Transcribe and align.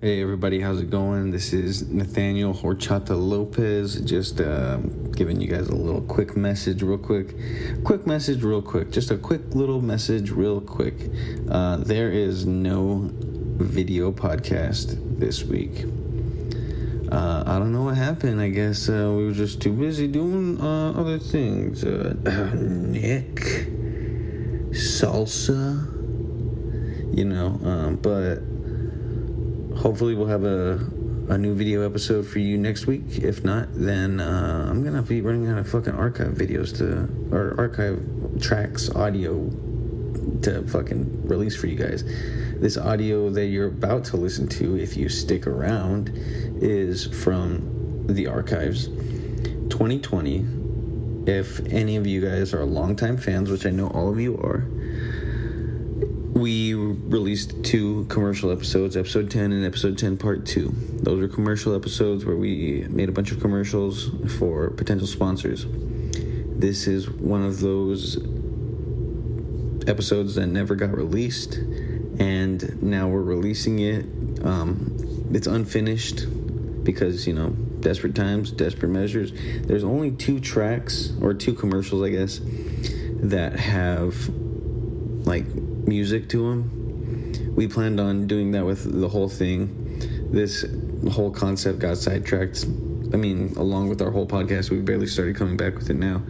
Hey 0.00 0.22
everybody, 0.22 0.60
how's 0.60 0.80
it 0.80 0.90
going? 0.90 1.32
This 1.32 1.52
is 1.52 1.88
Nathaniel 1.88 2.54
Horchata 2.54 3.20
Lopez, 3.20 4.00
just 4.02 4.40
uh, 4.40 4.76
giving 5.16 5.40
you 5.40 5.48
guys 5.48 5.66
a 5.66 5.74
little 5.74 6.02
quick 6.02 6.36
message, 6.36 6.82
real 6.82 6.98
quick. 6.98 7.34
Quick 7.82 8.06
message, 8.06 8.44
real 8.44 8.62
quick. 8.62 8.92
Just 8.92 9.10
a 9.10 9.16
quick 9.16 9.56
little 9.56 9.80
message, 9.80 10.30
real 10.30 10.60
quick. 10.60 10.94
Uh, 11.50 11.78
there 11.78 12.12
is 12.12 12.46
no 12.46 13.10
video 13.12 14.12
podcast 14.12 15.18
this 15.18 15.42
week. 15.42 15.84
Uh, 17.10 17.42
I 17.44 17.58
don't 17.58 17.72
know 17.72 17.82
what 17.82 17.96
happened. 17.96 18.40
I 18.40 18.50
guess 18.50 18.88
uh, 18.88 19.12
we 19.16 19.24
were 19.24 19.32
just 19.32 19.60
too 19.60 19.72
busy 19.72 20.06
doing 20.06 20.60
uh, 20.60 20.92
other 20.92 21.18
things. 21.18 21.82
Uh, 21.82 22.14
Nick, 22.54 23.34
salsa, 24.70 25.88
you 27.16 27.24
know, 27.24 27.58
um, 27.64 27.96
but 27.96 28.42
hopefully 29.78 30.14
we'll 30.14 30.26
have 30.26 30.44
a, 30.44 30.74
a 31.28 31.38
new 31.38 31.54
video 31.54 31.86
episode 31.86 32.26
for 32.26 32.40
you 32.40 32.58
next 32.58 32.86
week. 32.86 33.02
If 33.18 33.44
not, 33.44 33.68
then 33.72 34.20
uh, 34.20 34.66
I'm 34.68 34.82
gonna 34.82 35.02
be 35.02 35.20
running 35.20 35.48
out 35.48 35.58
of 35.58 35.68
fucking 35.68 35.94
archive 35.94 36.34
videos 36.34 36.76
to 36.78 37.08
or 37.34 37.54
archive 37.58 38.02
tracks, 38.40 38.90
audio 38.90 39.48
to 40.42 40.66
fucking 40.66 41.26
release 41.26 41.56
for 41.56 41.68
you 41.68 41.76
guys. 41.76 42.04
This 42.60 42.76
audio 42.76 43.30
that 43.30 43.46
you're 43.46 43.68
about 43.68 44.04
to 44.06 44.16
listen 44.16 44.48
to, 44.48 44.76
if 44.78 44.96
you 44.96 45.08
stick 45.08 45.46
around, 45.46 46.10
is 46.60 47.06
from 47.06 48.06
the 48.08 48.26
archives 48.26 48.88
2020. 49.68 50.46
If 51.26 51.60
any 51.66 51.96
of 51.96 52.06
you 52.06 52.20
guys 52.22 52.54
are 52.54 52.64
longtime 52.64 53.18
fans, 53.18 53.50
which 53.50 53.66
I 53.66 53.70
know 53.70 53.88
all 53.88 54.10
of 54.10 54.18
you 54.18 54.38
are, 54.38 54.66
we 56.38 56.74
released 56.74 57.64
two 57.64 58.04
commercial 58.08 58.50
episodes, 58.50 58.96
episode 58.96 59.30
10 59.30 59.52
and 59.52 59.64
episode 59.64 59.98
10 59.98 60.16
part 60.16 60.46
2. 60.46 60.72
Those 61.02 61.22
are 61.22 61.28
commercial 61.28 61.74
episodes 61.74 62.24
where 62.24 62.36
we 62.36 62.86
made 62.88 63.08
a 63.08 63.12
bunch 63.12 63.32
of 63.32 63.40
commercials 63.40 64.10
for 64.38 64.70
potential 64.70 65.06
sponsors. 65.06 65.66
This 65.68 66.86
is 66.86 67.08
one 67.08 67.44
of 67.44 67.60
those 67.60 68.16
episodes 69.88 70.34
that 70.36 70.46
never 70.46 70.74
got 70.74 70.96
released, 70.96 71.54
and 72.18 72.82
now 72.82 73.08
we're 73.08 73.22
releasing 73.22 73.78
it. 73.80 74.04
Um, 74.44 75.28
it's 75.32 75.46
unfinished 75.46 76.26
because, 76.84 77.26
you 77.26 77.34
know, 77.34 77.50
desperate 77.80 78.14
times, 78.14 78.50
desperate 78.50 78.90
measures. 78.90 79.32
There's 79.62 79.84
only 79.84 80.10
two 80.12 80.40
tracks, 80.40 81.12
or 81.20 81.34
two 81.34 81.54
commercials, 81.54 82.02
I 82.02 82.10
guess, 82.10 82.40
that 83.22 83.58
have 83.58 84.28
like 85.26 85.44
music 85.88 86.28
to 86.28 86.50
them. 86.50 87.54
We 87.56 87.66
planned 87.66 87.98
on 87.98 88.26
doing 88.26 88.52
that 88.52 88.64
with 88.64 89.00
the 89.00 89.08
whole 89.08 89.28
thing. 89.28 90.28
This 90.30 90.64
whole 91.10 91.30
concept 91.30 91.78
got 91.78 91.96
sidetracked. 91.96 92.64
I 93.12 93.16
mean, 93.16 93.54
along 93.56 93.88
with 93.88 94.02
our 94.02 94.10
whole 94.10 94.26
podcast, 94.26 94.70
we 94.70 94.80
barely 94.80 95.06
started 95.06 95.36
coming 95.36 95.56
back 95.56 95.74
with 95.74 95.88
it 95.88 95.96
now. 95.96 96.22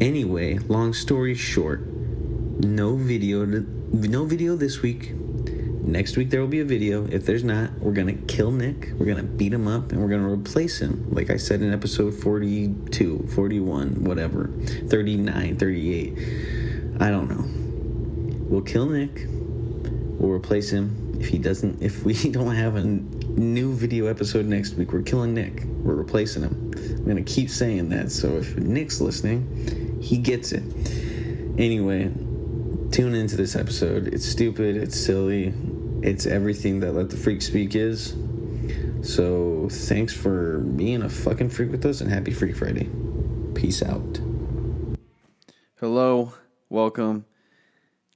Anyway, 0.00 0.58
long 0.68 0.94
story 0.94 1.34
short, 1.34 1.86
no 1.86 2.96
video 2.96 3.44
no 3.92 4.24
video 4.24 4.56
this 4.56 4.82
week. 4.82 5.12
Next 5.14 6.16
week 6.16 6.30
there 6.30 6.40
will 6.40 6.48
be 6.48 6.60
a 6.60 6.64
video. 6.64 7.06
If 7.06 7.26
there's 7.26 7.44
not, 7.44 7.78
we're 7.78 7.92
to 8.08 8.34
kill 8.34 8.50
Nick. 8.50 8.90
We're 8.98 9.06
to 9.18 9.22
beat 9.22 9.52
him 9.52 9.68
up 9.68 9.92
and 9.92 10.02
we're 10.02 10.08
to 10.22 10.28
replace 10.28 10.80
him. 10.80 11.06
Like 11.10 11.30
I 11.30 11.36
said 11.36 11.62
in 11.62 11.72
episode 11.72 12.14
42, 12.14 13.28
41, 13.34 14.04
whatever. 14.04 14.50
39, 14.88 15.56
38. 15.56 16.18
I 17.00 17.10
don't 17.10 17.28
know. 17.28 17.65
We'll 18.48 18.62
kill 18.62 18.86
Nick. 18.86 19.26
We'll 19.28 20.30
replace 20.30 20.70
him. 20.70 21.16
If 21.18 21.26
he 21.28 21.38
doesn't, 21.38 21.82
if 21.82 22.04
we 22.04 22.14
don't 22.30 22.54
have 22.54 22.76
a 22.76 22.84
new 22.84 23.74
video 23.74 24.06
episode 24.06 24.46
next 24.46 24.74
week, 24.74 24.92
we're 24.92 25.02
killing 25.02 25.34
Nick. 25.34 25.64
We're 25.64 25.96
replacing 25.96 26.44
him. 26.44 26.72
I'm 26.76 27.04
gonna 27.04 27.22
keep 27.22 27.50
saying 27.50 27.88
that. 27.88 28.12
So 28.12 28.36
if 28.36 28.56
Nick's 28.56 29.00
listening, 29.00 30.00
he 30.00 30.18
gets 30.18 30.52
it. 30.52 30.62
Anyway, 31.58 32.04
tune 32.92 33.16
into 33.16 33.36
this 33.36 33.56
episode. 33.56 34.06
It's 34.14 34.24
stupid. 34.24 34.76
It's 34.76 34.96
silly. 34.96 35.52
It's 36.02 36.24
everything 36.24 36.78
that 36.80 36.92
Let 36.92 37.10
the 37.10 37.16
Freak 37.16 37.42
Speak 37.42 37.74
is. 37.74 38.14
So 39.02 39.66
thanks 39.70 40.12
for 40.12 40.58
being 40.58 41.02
a 41.02 41.08
fucking 41.08 41.50
freak 41.50 41.72
with 41.72 41.84
us, 41.84 42.00
and 42.00 42.08
happy 42.08 42.30
Freak 42.30 42.54
Friday. 42.54 42.88
Peace 43.54 43.82
out. 43.82 44.20
Hello, 45.80 46.32
welcome 46.68 47.24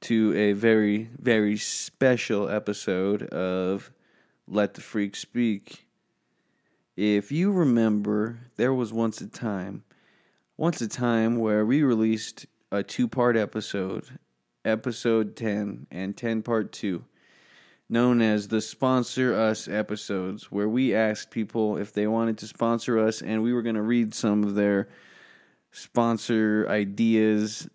to 0.01 0.35
a 0.35 0.53
very, 0.53 1.11
very 1.19 1.57
special 1.57 2.49
episode 2.49 3.23
of 3.25 3.91
Let 4.49 4.75
the 4.75 4.81
Freak 4.81 5.15
Speak. 5.15 5.87
If 6.97 7.31
you 7.31 7.53
remember, 7.53 8.39
there 8.57 8.73
was 8.73 8.93
once 8.93 9.21
a 9.21 9.27
time, 9.27 9.85
once 10.57 10.81
a 10.81 10.89
time 10.89 11.37
where 11.37 11.67
we 11.67 11.83
released 11.83 12.47
a 12.73 12.83
two 12.83 13.09
part 13.09 13.37
episode, 13.37 14.05
episode 14.65 15.37
10 15.37 15.87
and 15.91 16.17
10 16.17 16.43
part 16.43 16.73
2, 16.73 17.05
known 17.89 18.23
as 18.23 18.49
the 18.49 18.61
Sponsor 18.61 19.35
Us 19.35 19.69
episodes, 19.69 20.51
where 20.51 20.69
we 20.69 20.95
asked 20.95 21.31
people 21.31 21.77
if 21.77 21.93
they 21.93 22.07
wanted 22.07 22.39
to 22.39 22.47
sponsor 22.47 22.99
us 22.99 23.21
and 23.21 23.43
we 23.43 23.53
were 23.53 23.63
going 23.63 23.75
to 23.75 23.83
read 23.83 24.15
some 24.15 24.45
of 24.45 24.55
their 24.55 24.89
sponsor 25.73 26.67
ideas 26.69 27.69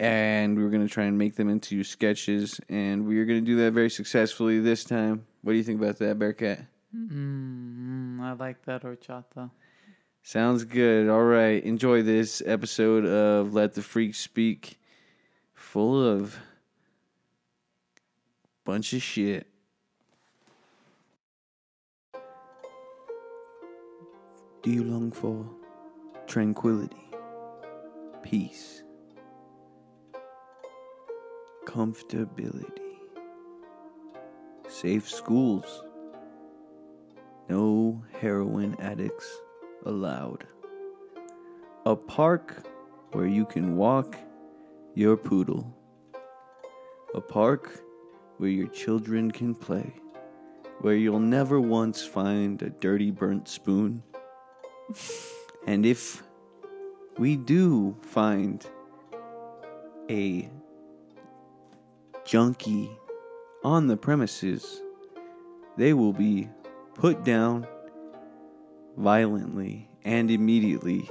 and 0.00 0.56
we 0.56 0.62
were 0.62 0.70
going 0.70 0.86
to 0.86 0.92
try 0.92 1.04
and 1.04 1.18
make 1.18 1.34
them 1.36 1.48
into 1.48 1.82
sketches, 1.82 2.60
and 2.68 3.06
we 3.06 3.18
are 3.18 3.24
going 3.24 3.40
to 3.40 3.46
do 3.46 3.56
that 3.56 3.72
very 3.72 3.90
successfully 3.90 4.60
this 4.60 4.84
time. 4.84 5.26
What 5.42 5.52
do 5.52 5.58
you 5.58 5.64
think 5.64 5.80
about 5.80 5.98
that, 5.98 6.18
Bearcat? 6.18 6.60
Mm, 6.94 8.20
I 8.20 8.32
like 8.32 8.64
that 8.64 8.82
horchata. 8.82 9.50
Sounds 10.22 10.64
good. 10.64 11.08
All 11.08 11.24
right, 11.24 11.62
enjoy 11.64 12.02
this 12.02 12.42
episode 12.44 13.06
of 13.06 13.54
Let 13.54 13.74
the 13.74 13.82
Freak 13.82 14.14
Speak, 14.14 14.78
full 15.54 16.04
of 16.06 16.38
bunch 18.64 18.92
of 18.92 19.02
shit. 19.02 19.46
Do 24.62 24.70
you 24.70 24.84
long 24.84 25.10
for 25.12 25.48
tranquility, 26.26 27.10
peace? 28.22 28.82
Comfortability, 31.68 32.80
safe 34.68 35.06
schools, 35.06 35.84
no 37.50 38.02
heroin 38.20 38.74
addicts 38.80 39.28
allowed, 39.84 40.46
a 41.84 41.94
park 41.94 42.66
where 43.12 43.26
you 43.26 43.44
can 43.44 43.76
walk 43.76 44.16
your 44.94 45.14
poodle, 45.14 45.76
a 47.14 47.20
park 47.20 47.82
where 48.38 48.48
your 48.48 48.68
children 48.68 49.30
can 49.30 49.54
play, 49.54 49.92
where 50.80 50.96
you'll 50.96 51.20
never 51.20 51.60
once 51.60 52.02
find 52.02 52.62
a 52.62 52.70
dirty 52.70 53.10
burnt 53.10 53.46
spoon. 53.46 54.02
and 55.66 55.84
if 55.84 56.22
we 57.18 57.36
do 57.36 57.94
find 58.00 58.66
a 60.08 60.48
junkie 62.28 62.90
on 63.64 63.86
the 63.86 63.96
premises, 63.96 64.82
they 65.78 65.94
will 65.94 66.12
be 66.12 66.46
put 66.94 67.24
down 67.24 67.66
violently 68.98 69.88
and 70.04 70.30
immediately. 70.30 71.08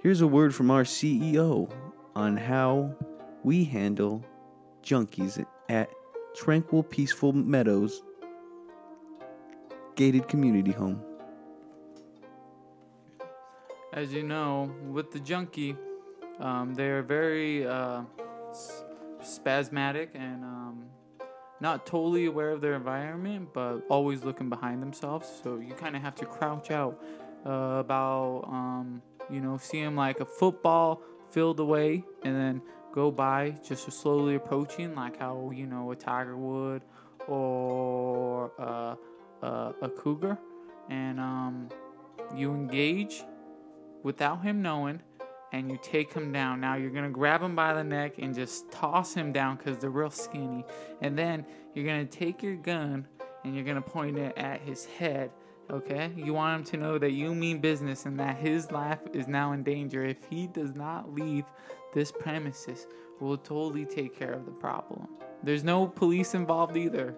Here's 0.00 0.20
a 0.20 0.26
word 0.26 0.54
from 0.54 0.70
our 0.70 0.84
CEO 0.84 1.68
on 2.14 2.36
how 2.36 2.94
we 3.42 3.64
handle 3.64 4.24
junkies 4.84 5.44
at 5.68 5.90
Tranquil 6.36 6.84
Peaceful 6.84 7.32
Meadows 7.32 8.04
Gated 9.96 10.28
Community 10.28 10.70
Home. 10.70 11.02
As 13.92 14.12
you 14.12 14.22
know, 14.22 14.72
with 14.90 15.10
the 15.10 15.18
junkie, 15.18 15.76
um, 16.38 16.74
they're 16.74 17.02
very 17.02 17.66
uh, 17.66 18.02
spasmodic 19.24 20.10
and 20.14 20.44
um, 20.44 20.84
not 21.60 21.86
totally 21.86 22.26
aware 22.26 22.50
of 22.50 22.60
their 22.60 22.74
environment, 22.74 23.48
but 23.52 23.80
always 23.88 24.24
looking 24.24 24.48
behind 24.48 24.82
themselves. 24.82 25.30
So 25.42 25.58
you 25.58 25.74
kind 25.74 25.96
of 25.96 26.02
have 26.02 26.14
to 26.16 26.26
crouch 26.26 26.70
out 26.70 27.02
uh, 27.46 27.78
about, 27.78 28.44
um, 28.46 29.02
you 29.30 29.40
know, 29.40 29.56
see 29.56 29.82
them 29.82 29.96
like 29.96 30.20
a 30.20 30.24
football 30.24 31.00
filled 31.30 31.60
away 31.60 32.04
and 32.22 32.34
then 32.36 32.62
go 32.92 33.10
by 33.10 33.50
just 33.66 33.90
slowly 33.90 34.34
approaching, 34.34 34.94
like 34.94 35.18
how, 35.18 35.50
you 35.54 35.66
know, 35.66 35.90
a 35.90 35.96
tiger 35.96 36.36
would 36.36 36.82
or 37.26 38.52
uh, 38.58 38.94
uh, 39.42 39.72
a 39.82 39.88
cougar. 39.88 40.38
And 40.90 41.18
um, 41.18 41.68
you 42.36 42.52
engage 42.52 43.24
without 44.02 44.42
him 44.42 44.62
knowing 44.62 45.00
and 45.54 45.70
you 45.70 45.78
take 45.80 46.12
him 46.12 46.32
down. 46.32 46.60
Now 46.60 46.74
you're 46.74 46.90
gonna 46.90 47.08
grab 47.08 47.40
him 47.40 47.54
by 47.54 47.74
the 47.74 47.84
neck 47.84 48.18
and 48.18 48.34
just 48.34 48.72
toss 48.72 49.14
him 49.14 49.32
down 49.32 49.56
because 49.56 49.78
they're 49.78 49.88
real 49.88 50.10
skinny. 50.10 50.64
And 51.00 51.16
then 51.16 51.46
you're 51.74 51.86
gonna 51.86 52.04
take 52.04 52.42
your 52.42 52.56
gun 52.56 53.06
and 53.44 53.54
you're 53.54 53.64
gonna 53.64 53.80
point 53.80 54.18
it 54.18 54.36
at 54.36 54.60
his 54.60 54.84
head. 54.84 55.30
Okay, 55.70 56.10
you 56.16 56.34
want 56.34 56.58
him 56.58 56.64
to 56.64 56.76
know 56.76 56.98
that 56.98 57.12
you 57.12 57.34
mean 57.34 57.60
business 57.60 58.04
and 58.04 58.18
that 58.18 58.36
his 58.36 58.72
life 58.72 58.98
is 59.12 59.28
now 59.28 59.52
in 59.52 59.62
danger. 59.62 60.04
If 60.04 60.24
he 60.28 60.48
does 60.48 60.74
not 60.74 61.14
leave 61.14 61.44
this 61.94 62.10
premises, 62.10 62.88
we'll 63.20 63.38
totally 63.38 63.86
take 63.86 64.18
care 64.18 64.32
of 64.32 64.46
the 64.46 64.50
problem. 64.50 65.06
There's 65.44 65.62
no 65.62 65.86
police 65.86 66.34
involved 66.34 66.76
either. 66.76 67.14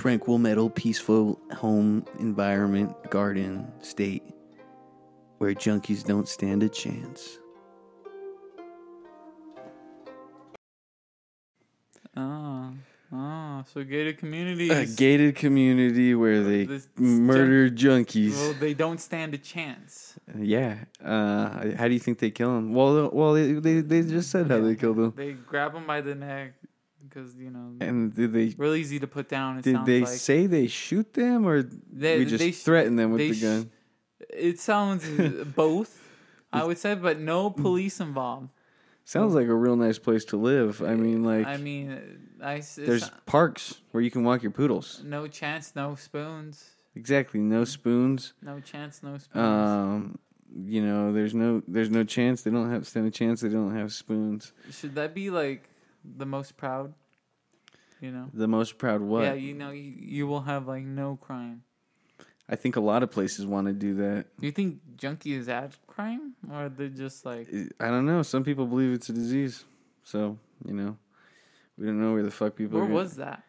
Tranquil 0.00 0.38
metal, 0.38 0.70
peaceful 0.70 1.38
home 1.52 2.06
environment, 2.18 2.90
garden, 3.10 3.70
state, 3.82 4.22
where 5.36 5.52
junkies 5.52 6.02
don't 6.02 6.26
stand 6.26 6.62
a 6.62 6.70
chance. 6.70 7.38
Oh, 12.16 12.70
oh, 13.12 13.62
so 13.70 13.84
gated 13.84 14.16
communities. 14.16 14.70
A 14.70 14.86
gated 14.96 15.36
community 15.36 16.14
where 16.14 16.42
they 16.44 16.64
This- 16.64 16.88
murder 16.96 17.68
junkies. 17.68 18.32
well, 18.36 18.54
they 18.54 18.72
don't 18.72 19.02
stand 19.02 19.34
a 19.34 19.38
chance. 19.38 20.18
Yeah. 20.34 20.78
Uh, 21.04 21.76
how 21.76 21.88
do 21.88 21.92
you 21.92 22.00
think 22.00 22.20
they 22.20 22.30
kill 22.30 22.54
them? 22.54 22.72
Well, 22.72 23.04
uh, 23.04 23.10
well, 23.12 23.34
they 23.34 23.52
they, 23.52 23.82
they 23.82 24.00
just 24.00 24.30
said 24.30 24.50
how 24.50 24.62
they 24.62 24.76
killed 24.76 24.96
them. 24.96 25.12
They 25.14 25.32
grab 25.32 25.74
them 25.74 25.86
by 25.86 26.00
the 26.00 26.14
neck 26.14 26.54
because 27.10 27.34
you 27.36 27.50
know 27.50 27.74
And 27.80 28.14
did 28.14 28.32
they 28.32 28.54
real 28.56 28.74
easy 28.74 28.98
to 29.00 29.06
put 29.06 29.28
down. 29.28 29.58
It 29.58 29.62
did 29.62 29.84
they 29.84 30.00
like. 30.00 30.08
say 30.08 30.46
they 30.46 30.66
shoot 30.68 31.12
them 31.14 31.46
or 31.46 31.62
They- 31.62 32.18
we 32.18 32.24
just 32.24 32.38
they- 32.38 32.52
threaten 32.52 32.96
them 32.96 33.10
with 33.12 33.20
the 33.20 33.34
sh- 33.34 33.42
gun? 33.42 33.70
It 34.30 34.60
sounds 34.60 35.04
both, 35.56 36.00
I 36.52 36.64
would 36.64 36.78
say, 36.78 36.94
but 36.94 37.18
no 37.18 37.50
mm. 37.50 37.56
police 37.56 38.00
involved. 38.00 38.48
Sounds 39.04 39.34
like 39.34 39.48
a 39.48 39.54
real 39.54 39.74
nice 39.76 39.98
place 39.98 40.24
to 40.26 40.36
live. 40.36 40.80
I 40.82 40.90
eh, 40.92 40.94
mean, 40.94 41.24
like 41.24 41.46
I 41.46 41.56
mean, 41.56 41.90
uh, 41.90 42.44
I 42.44 42.58
s- 42.58 42.78
it's 42.78 42.86
there's 42.86 43.10
parks 43.26 43.80
where 43.90 44.02
you 44.02 44.10
can 44.10 44.22
walk 44.22 44.42
your 44.42 44.52
poodles. 44.52 45.02
no 45.04 45.26
chance, 45.26 45.74
no 45.74 45.96
spoons. 45.96 46.64
Exactly, 46.94 47.40
no 47.40 47.64
spoons. 47.64 48.34
No 48.42 48.60
chance, 48.60 49.02
no 49.02 49.14
um, 49.14 49.18
spoons. 49.18 49.36
Um, 49.36 50.18
you 50.66 50.84
know, 50.84 51.12
there's 51.12 51.34
no 51.34 51.62
there's 51.66 51.90
no 51.90 52.04
chance 52.04 52.42
they 52.42 52.50
don't 52.50 52.70
have 52.70 52.86
stand 52.86 53.06
a 53.06 53.10
chance 53.10 53.40
they 53.40 53.48
don't 53.48 53.74
have 53.74 53.92
spoons. 53.92 54.52
Should 54.70 54.94
that 54.96 55.14
be 55.14 55.30
like 55.30 55.69
the 56.04 56.26
most 56.26 56.56
proud? 56.56 56.94
You 58.00 58.12
know. 58.12 58.30
The 58.32 58.48
most 58.48 58.78
proud 58.78 59.02
what? 59.02 59.24
Yeah, 59.24 59.34
you 59.34 59.54
know, 59.54 59.70
you, 59.70 59.94
you 59.96 60.26
will 60.26 60.42
have 60.42 60.66
like 60.66 60.84
no 60.84 61.16
crime. 61.16 61.62
I 62.50 62.56
think 62.56 62.74
a 62.74 62.80
lot 62.80 63.04
of 63.04 63.12
places 63.12 63.46
want 63.46 63.68
to 63.68 63.72
do 63.72 63.94
that. 63.96 64.26
Do 64.40 64.46
you 64.46 64.52
think 64.52 64.80
junkie 64.96 65.34
is 65.34 65.48
at 65.48 65.76
crime, 65.86 66.34
or 66.52 66.68
they're 66.68 66.88
just 66.88 67.24
like 67.24 67.48
I 67.78 67.88
don't 67.88 68.06
know. 68.06 68.22
Some 68.22 68.42
people 68.42 68.66
believe 68.66 68.92
it's 68.92 69.08
a 69.08 69.12
disease, 69.12 69.64
so 70.02 70.36
you 70.66 70.74
know, 70.74 70.96
we 71.78 71.86
don't 71.86 72.00
know 72.00 72.12
where 72.12 72.24
the 72.24 72.30
fuck 72.30 72.56
people. 72.56 72.80
where 72.80 72.88
are 72.88 72.92
was 72.92 73.16
that? 73.16 73.44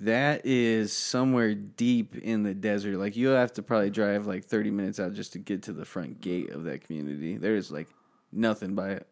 That 0.00 0.44
is 0.44 0.92
somewhere 0.92 1.54
deep 1.54 2.16
in 2.16 2.42
the 2.42 2.54
desert. 2.54 2.98
Like 2.98 3.16
you'll 3.16 3.36
have 3.36 3.52
to 3.54 3.62
probably 3.62 3.90
drive 3.90 4.26
like 4.26 4.44
thirty 4.44 4.70
minutes 4.70 5.00
out 5.00 5.14
just 5.14 5.32
to 5.32 5.38
get 5.38 5.62
to 5.62 5.72
the 5.72 5.86
front 5.86 6.20
gate 6.20 6.50
of 6.50 6.64
that 6.64 6.86
community. 6.86 7.38
There 7.38 7.56
is 7.56 7.70
like 7.70 7.88
nothing 8.32 8.74
by 8.74 8.90
it. 8.90 9.06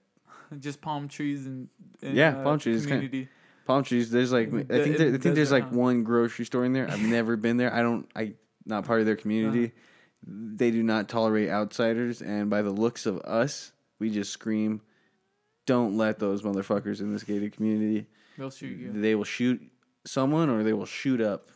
Just 0.59 0.81
palm 0.81 1.09
trees 1.09 1.47
and, 1.47 1.69
and 2.03 2.17
Yeah, 2.17 2.39
uh, 2.39 2.43
palm 2.45 2.59
trees, 2.59 2.87
Community. 2.87 3.29
Palm 3.67 3.85
trees. 3.85 4.11
There's 4.11 4.33
like 4.33 4.49
I 4.49 4.63
think 4.83 4.97
there, 4.99 5.15
I 5.15 5.19
think 5.19 5.35
there's 5.37 5.53
like 5.53 5.65
huh? 5.65 5.77
one 5.77 6.03
grocery 6.03 6.45
store 6.45 6.65
in 6.65 6.73
there. 6.73 6.91
I've 6.91 7.01
never 7.19 7.37
been 7.37 7.57
there. 7.57 7.73
I 7.73 7.83
don't. 7.83 8.09
I 8.17 8.35
not 8.67 8.85
part 8.85 9.01
of 9.01 9.07
their 9.07 9.17
community. 9.17 9.67
Uh-huh. 9.67 9.75
They 10.57 10.71
do 10.71 10.83
not 10.83 11.09
tolerate 11.09 11.49
outsiders, 11.49 12.21
and 12.21 12.51
by 12.51 12.63
the 12.63 12.71
looks 12.71 13.07
of 13.07 13.19
us, 13.21 13.73
we 13.99 14.11
just 14.11 14.33
scream, 14.33 14.81
"Don't 15.67 15.97
let 15.97 16.19
those 16.19 16.43
motherfuckers 16.43 17.01
in 17.01 17.13
this 17.13 17.23
gated 17.23 17.53
community." 17.53 18.07
They'll 18.37 18.51
shoot 18.51 18.77
you. 18.79 18.93
They 18.93 19.15
will 19.15 19.25
shoot 19.25 19.63
someone, 20.05 20.51
or 20.51 20.63
they 20.65 20.73
will 20.73 20.85
shoot 20.87 21.21
up. 21.21 21.51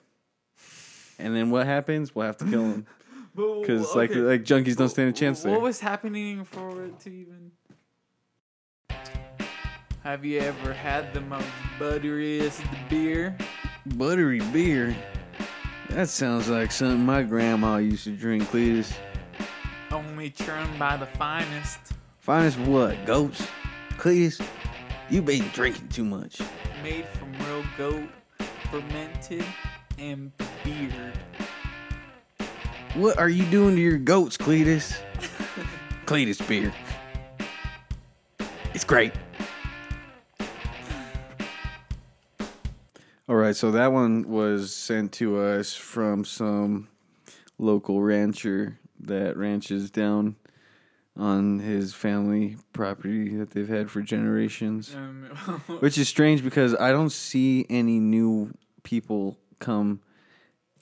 And 1.19 1.35
then 1.35 1.51
what 1.51 1.67
happens? 1.67 2.15
We'll 2.15 2.27
have 2.27 2.37
to 2.39 2.45
kill 2.45 2.63
them 2.63 2.87
because 3.35 3.95
like 3.95 4.11
Okay. 4.11 4.21
like 4.21 4.45
junkies 4.45 4.77
don't 4.77 4.89
stand 4.89 5.09
a 5.11 5.13
chance 5.13 5.45
What 5.45 5.51
there. 5.51 5.61
was 5.61 5.81
happening 5.81 6.45
for 6.45 6.85
it 6.85 6.99
to 7.01 7.11
even? 7.11 7.53
Have 10.03 10.25
you 10.25 10.41
ever 10.41 10.73
had 10.73 11.15
the 11.15 11.21
most 11.21 11.47
butteriest 11.79 12.63
beer? 12.89 13.37
Buttery 13.87 14.41
beer. 14.53 14.95
That 15.91 16.09
sounds 16.09 16.49
like 16.49 16.73
something 16.73 17.05
my 17.05 17.23
grandma 17.23 17.77
used 17.77 18.05
to 18.05 18.11
drink, 18.11 18.45
Cletus. 18.45 18.93
Only 19.91 20.31
churned 20.31 20.79
by 20.79 20.97
the 20.97 21.07
finest. 21.07 21.79
Finest 22.19 22.59
what? 22.59 23.07
Goats? 23.07 23.47
Cletus? 23.93 24.45
you've 25.09 25.25
been 25.25 25.47
drinking 25.53 25.89
too 25.89 26.05
much. 26.05 26.41
Made 26.83 27.07
from 27.07 27.33
real 27.47 27.65
goat, 27.77 28.09
fermented, 28.71 29.45
and 29.99 30.33
beard. 30.65 31.13
What 32.95 33.19
are 33.19 33.29
you 33.29 33.45
doing 33.47 33.77
to 33.77 33.81
your 33.81 33.99
goats, 33.99 34.37
Cletus? 34.37 34.99
Cletus 36.07 36.47
beer. 36.47 36.73
It's 38.97 39.13
great. 40.39 40.47
All 43.29 43.35
right, 43.35 43.57
so 43.57 43.73
that 43.73 43.91
one 43.91 44.29
was 44.29 44.73
sent 44.73 45.11
to 45.15 45.41
us 45.41 45.75
from 45.75 46.25
some 46.25 46.87
local 47.59 48.03
rancher 48.03 48.79
that 49.01 49.37
ranches 49.37 49.91
down 49.91 50.37
on 51.17 51.59
his 51.59 51.93
family 51.93 52.57
property 52.73 53.35
that 53.37 53.51
they've 53.51 53.69
had 53.69 53.91
for 53.91 54.01
generations. 54.01 54.95
Um, 54.95 55.25
Which 55.81 55.99
is 55.99 56.09
strange 56.09 56.45
because 56.45 56.77
I 56.77 56.93
don't 56.93 57.11
see 57.11 57.67
any 57.69 57.99
new 57.99 58.53
people 58.85 59.39
come 59.59 60.03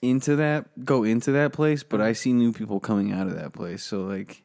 into 0.02 0.36
that 0.36 0.84
go 0.84 1.02
into 1.02 1.32
that 1.32 1.54
place, 1.54 1.82
but 1.82 2.02
I 2.02 2.12
see 2.12 2.34
new 2.34 2.52
people 2.52 2.78
coming 2.78 3.10
out 3.10 3.28
of 3.28 3.36
that 3.36 3.54
place. 3.54 3.82
So 3.82 4.02
like 4.02 4.41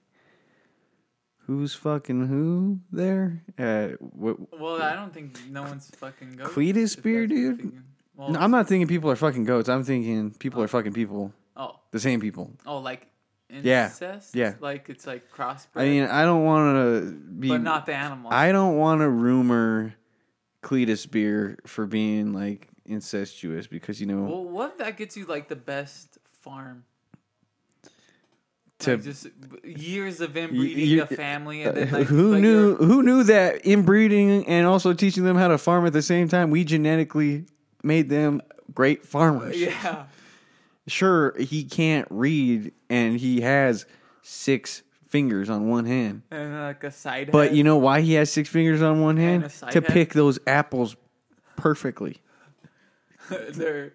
who's 1.47 1.73
fucking 1.73 2.27
who 2.27 2.79
there? 2.91 3.41
Uh 3.57 3.95
what 3.99 4.37
well, 4.59 4.81
I 4.81 4.93
don't 4.93 5.13
think 5.13 5.39
no 5.49 5.63
one's 5.63 5.89
fucking 5.95 6.35
goat. 6.35 6.51
Cletus 6.51 7.01
beer, 7.01 7.21
that's 7.27 7.31
what 7.31 7.39
you're 7.39 7.53
dude? 7.53 7.83
Well, 8.15 8.29
no, 8.29 8.39
I'm 8.39 8.51
not 8.51 8.67
thinking 8.67 8.87
people 8.87 9.09
are 9.11 9.15
fucking 9.15 9.45
goats. 9.45 9.69
I'm 9.69 9.83
thinking 9.83 10.31
people 10.31 10.61
are 10.61 10.67
fucking 10.67 10.93
people. 10.93 11.33
Oh, 11.55 11.79
The 11.91 11.99
same 11.99 12.19
people. 12.19 12.51
oh, 12.65 12.79
like 12.79 13.07
Yeah, 13.49 13.85
incest. 13.85 14.35
yeah. 14.35 14.53
like 14.59 14.89
it's 14.89 15.07
like 15.07 15.31
crossbred. 15.31 15.67
I 15.75 15.85
mean, 15.85 16.03
I 16.03 16.23
don't 16.23 16.43
want 16.43 16.75
to 16.75 17.11
be 17.11 17.47
but 17.49 17.61
not 17.61 17.85
the 17.85 17.93
animal. 17.95 18.31
I 18.31 18.51
don't 18.51 18.77
want 18.77 19.01
to 19.01 19.09
rumor 19.09 19.93
Cletus 20.63 21.09
beer 21.09 21.57
for 21.65 21.85
being 21.85 22.33
like 22.33 22.67
incestuous 22.85 23.67
because 23.67 24.01
you 24.01 24.07
know 24.07 24.23
Well, 24.23 24.43
what 24.45 24.71
if 24.73 24.77
that 24.79 24.97
gets 24.97 25.15
you 25.15 25.25
like 25.25 25.47
the 25.47 25.55
best 25.55 26.17
farm? 26.41 26.83
To 28.79 28.91
Like, 28.91 29.03
just 29.03 29.27
years 29.63 30.21
of 30.21 30.37
inbreeding 30.37 30.87
you- 30.87 31.01
a 31.03 31.07
family, 31.07 31.63
and 31.63 31.75
then 31.75 31.91
like 31.91 32.07
who 32.07 32.33
like 32.33 32.41
knew 32.41 32.75
who 32.75 33.01
knew 33.01 33.23
that 33.23 33.65
inbreeding 33.65 34.45
and 34.47 34.67
also 34.67 34.93
teaching 34.93 35.23
them 35.23 35.35
how 35.35 35.47
to 35.47 35.57
farm 35.57 35.85
at 35.87 35.93
the 35.93 36.01
same 36.03 36.27
time 36.27 36.51
we 36.51 36.63
genetically 36.63 37.45
made 37.83 38.09
them 38.09 38.41
great 38.75 39.05
farmers 39.05 39.59
Yeah, 39.59 40.03
sure 40.85 41.33
he 41.39 41.63
can't 41.63 42.07
read 42.11 42.71
and 42.89 43.19
he 43.19 43.41
has 43.41 43.85
six 44.21 44.83
fingers 45.07 45.49
on 45.49 45.67
one 45.69 45.85
hand 45.85 46.21
and 46.31 46.53
like 46.61 46.83
a 46.83 46.91
side. 46.91 47.31
but 47.31 47.47
head. 47.49 47.57
you 47.57 47.63
know 47.63 47.77
why 47.77 48.01
he 48.01 48.13
has 48.13 48.31
six 48.31 48.47
fingers 48.49 48.81
on 48.83 49.01
one 49.01 49.17
hand 49.17 49.49
to 49.49 49.65
head? 49.81 49.85
pick 49.85 50.13
those 50.13 50.37
apples 50.45 50.95
perfectly 51.55 52.17
they're 53.51 53.93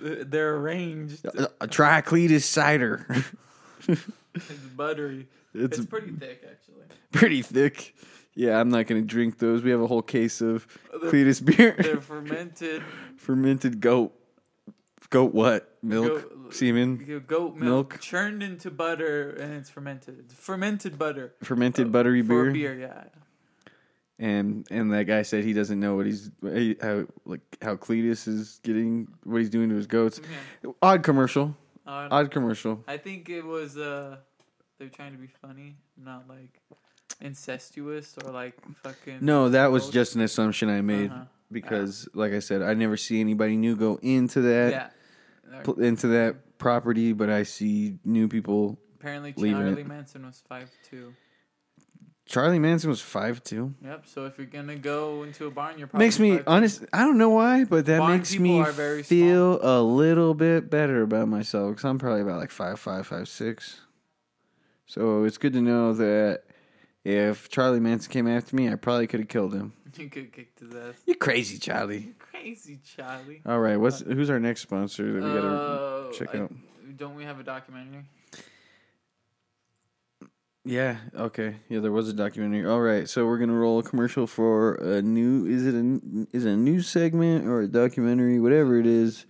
they're 0.00 0.54
arranged. 0.56 1.26
Uh, 1.26 1.48
try 1.68 2.00
Cletus 2.02 2.42
cider 2.42 3.06
It's 3.88 4.48
buttery. 4.76 5.28
It's- 5.54 5.78
It's, 5.78 5.86
pretty 5.86 6.10
thick, 6.12 6.42
actually. 6.50 6.84
pretty 7.12 7.42
thick 7.42 7.94
yeah 8.34 8.60
i'm 8.60 8.68
not 8.68 8.86
gonna 8.86 9.00
drink 9.00 9.38
those 9.38 9.62
we 9.62 9.70
have 9.70 9.80
a 9.80 9.86
whole 9.86 10.02
case 10.02 10.42
of 10.42 10.66
oh, 10.92 10.98
They're- 10.98 11.10
Cletus 11.10 11.42
beer 11.42 11.74
They're 11.78 12.00
fermented 12.02 12.82
fermented 13.16 13.80
goat 13.80 14.12
goat 15.08 15.32
what 15.32 15.76
milk 15.82 16.08
Goat- 16.28 16.54
semen 16.54 17.22
goat 17.26 17.54
milk, 17.56 17.60
Milk. 17.92 18.00
churned 18.00 18.42
into 18.42 18.70
butter, 18.70 19.30
and 19.30 19.54
it's 19.54 19.70
fermented. 19.70 20.18
It's 20.20 20.34
fermented 20.34 20.98
butter. 20.98 21.32
fermented 21.42 21.86
uh, 21.86 21.90
buttery 21.90 22.20
For 22.22 22.50
beer. 22.50 22.52
beer, 22.52 22.78
yeah. 22.78 23.04
and 24.18 24.66
and 24.70 24.92
that 24.92 25.04
guy 25.04 25.22
said 25.22 25.42
he 25.44 25.52
doesn't 25.52 25.80
know 25.80 25.96
what 25.96 26.06
he's 26.06 26.30
how 26.82 27.06
like 27.24 27.40
how 27.62 27.76
Cletus 27.76 28.28
is 28.28 28.60
getting 28.62 29.08
what 29.24 29.38
he's 29.38 29.50
doing 29.50 29.68
to 29.70 29.74
his 29.76 29.86
goats 29.86 30.20
yeah. 30.62 30.70
odd 30.82 31.02
commercial 31.02 31.56
Uh, 31.86 32.08
odd 32.10 32.30
commercial 32.30 32.82
I 32.88 32.96
think 32.96 33.28
it 33.28 33.44
was 33.44 33.76
uh 33.76 34.16
they're 34.78 34.88
trying 34.88 35.12
to 35.12 35.18
be 35.18 35.28
funny, 35.40 35.76
not 35.96 36.28
like 36.28 36.60
incestuous 37.20 38.16
or 38.24 38.30
like 38.32 38.54
fucking 38.82 39.18
no 39.22 39.48
that 39.48 39.70
was 39.70 39.88
just 39.90 40.14
an 40.16 40.20
assumption 40.22 40.68
I 40.68 40.80
made 40.82 41.10
Uh-huh. 41.10 41.24
because 41.50 42.08
like 42.14 42.32
I 42.32 42.40
said 42.40 42.62
I 42.62 42.74
never 42.74 42.96
see 42.96 43.20
anybody 43.20 43.56
new 43.56 43.76
go 43.76 43.98
into 44.02 44.40
that 44.42 44.70
yeah. 44.70 45.60
Pl- 45.62 45.80
into 45.80 46.08
that 46.08 46.58
property 46.58 47.12
but 47.12 47.30
I 47.30 47.42
see 47.44 47.98
new 48.04 48.28
people 48.28 48.78
Apparently 49.00 49.32
Charlie. 49.32 49.84
Manson 49.84 50.26
was 50.26 50.42
five 50.48 50.68
two. 50.90 51.14
Charlie 52.26 52.58
Manson 52.58 52.90
was 52.90 53.00
five 53.00 53.42
two. 53.44 53.74
Yep. 53.84 54.04
So 54.06 54.26
if 54.26 54.36
you're 54.36 54.46
gonna 54.48 54.76
go 54.76 55.22
into 55.22 55.46
a 55.46 55.50
barn, 55.50 55.78
you're 55.78 55.86
probably 55.86 56.06
Makes 56.06 56.18
me 56.18 56.40
honest. 56.46 56.84
I 56.92 57.00
don't 57.04 57.18
know 57.18 57.30
why, 57.30 57.64
but 57.64 57.86
that 57.86 57.98
Barn 57.98 58.18
makes 58.18 58.32
people 58.32 58.44
me 58.44 58.60
are 58.60 58.72
very 58.72 59.02
feel 59.04 59.60
a 59.62 59.80
little 59.80 60.34
bit 60.34 60.68
better 60.68 61.02
about 61.02 61.28
myself 61.28 61.70
because 61.70 61.84
I'm 61.84 61.98
probably 61.98 62.22
about 62.22 62.40
like 62.40 62.50
five 62.50 62.80
five 62.80 63.06
five 63.06 63.28
six. 63.28 63.80
So 64.86 65.24
it's 65.24 65.38
good 65.38 65.52
to 65.52 65.60
know 65.60 65.92
that 65.94 66.42
if 67.04 67.48
Charlie 67.48 67.80
Manson 67.80 68.10
came 68.12 68.26
after 68.28 68.54
me, 68.56 68.70
I 68.70 68.74
probably 68.74 69.06
could 69.06 69.20
have 69.20 69.28
killed 69.28 69.54
him. 69.54 69.72
You 69.96 70.10
could 70.10 70.30
kick 70.30 70.50
his 70.60 70.74
ass. 70.74 70.94
You 71.06 71.14
crazy, 71.14 71.56
Charlie. 71.58 72.12
Crazy, 72.18 72.78
Charlie. 72.84 73.40
All 73.46 73.58
right, 73.60 73.78
what's 73.78 74.00
who's 74.00 74.28
our 74.28 74.38
next 74.38 74.60
sponsor 74.60 75.04
that 75.10 75.14
we 75.14 75.20
gotta 75.32 75.48
Uh, 75.48 76.12
check 76.12 76.34
I- 76.34 76.38
out? 76.40 76.52
Don't 76.98 77.14
we 77.14 77.24
have 77.24 77.40
a 77.40 77.42
documentary? 77.42 78.04
Yeah. 80.66 80.96
Okay. 81.14 81.54
Yeah, 81.68 81.78
there 81.78 81.92
was 81.92 82.08
a 82.08 82.12
documentary. 82.12 82.66
All 82.66 82.80
right. 82.80 83.08
So 83.08 83.24
we're 83.24 83.38
gonna 83.38 83.54
roll 83.54 83.78
a 83.78 83.84
commercial 83.84 84.26
for 84.26 84.74
a 84.74 85.00
new. 85.00 85.46
Is 85.46 85.64
it 85.64 85.76
a 85.76 86.26
is 86.36 86.44
it 86.44 86.50
a 86.50 86.56
news 86.56 86.88
segment 86.88 87.46
or 87.46 87.60
a 87.60 87.68
documentary? 87.68 88.40
Whatever 88.40 88.76
it 88.80 88.86
is. 88.86 89.26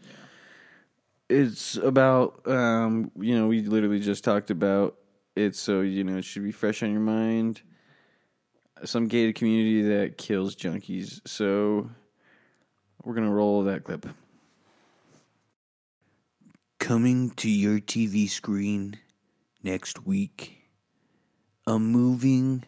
It's 1.29 1.77
about. 1.77 2.41
Um. 2.49 3.11
You 3.21 3.39
know, 3.39 3.49
we 3.49 3.61
literally 3.61 4.01
just 4.01 4.25
talked 4.25 4.51
about 4.51 4.97
it, 5.37 5.55
so 5.55 5.83
you 5.83 6.05
know 6.05 6.17
it 6.17 6.25
should 6.25 6.43
be 6.43 6.53
fresh 6.53 6.83
on 6.83 6.91
your 6.91 7.03
mind. 7.03 7.61
Some 8.85 9.07
gated 9.07 9.35
community 9.35 9.83
that 9.83 10.17
kills 10.17 10.57
junkies. 10.57 11.21
So 11.29 11.91
we're 13.05 13.15
gonna 13.15 13.31
roll 13.31 13.63
that 13.65 13.85
clip. 13.85 14.07
Coming 16.79 17.31
to 17.33 17.51
your 17.51 17.79
TV 17.79 18.27
screen 18.27 18.97
next 19.63 20.07
week 20.07 20.56
a 21.67 21.79
moving 21.79 22.65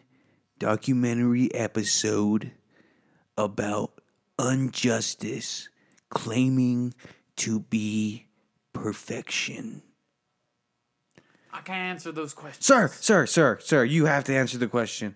documentary 0.59 1.53
episode 1.53 2.51
about 3.37 3.91
injustice 4.37 5.69
claiming 6.09 6.93
to 7.37 7.61
be 7.61 8.27
perfection. 8.73 9.81
I 11.51 11.61
can't 11.61 11.95
answer 11.95 12.11
those 12.11 12.33
questions. 12.33 12.65
Sir, 12.65 12.89
sir, 12.89 13.25
sir, 13.25 13.57
sir, 13.61 13.83
you 13.83 14.05
have 14.05 14.25
to 14.25 14.35
answer 14.35 14.57
the 14.57 14.67
question. 14.67 15.15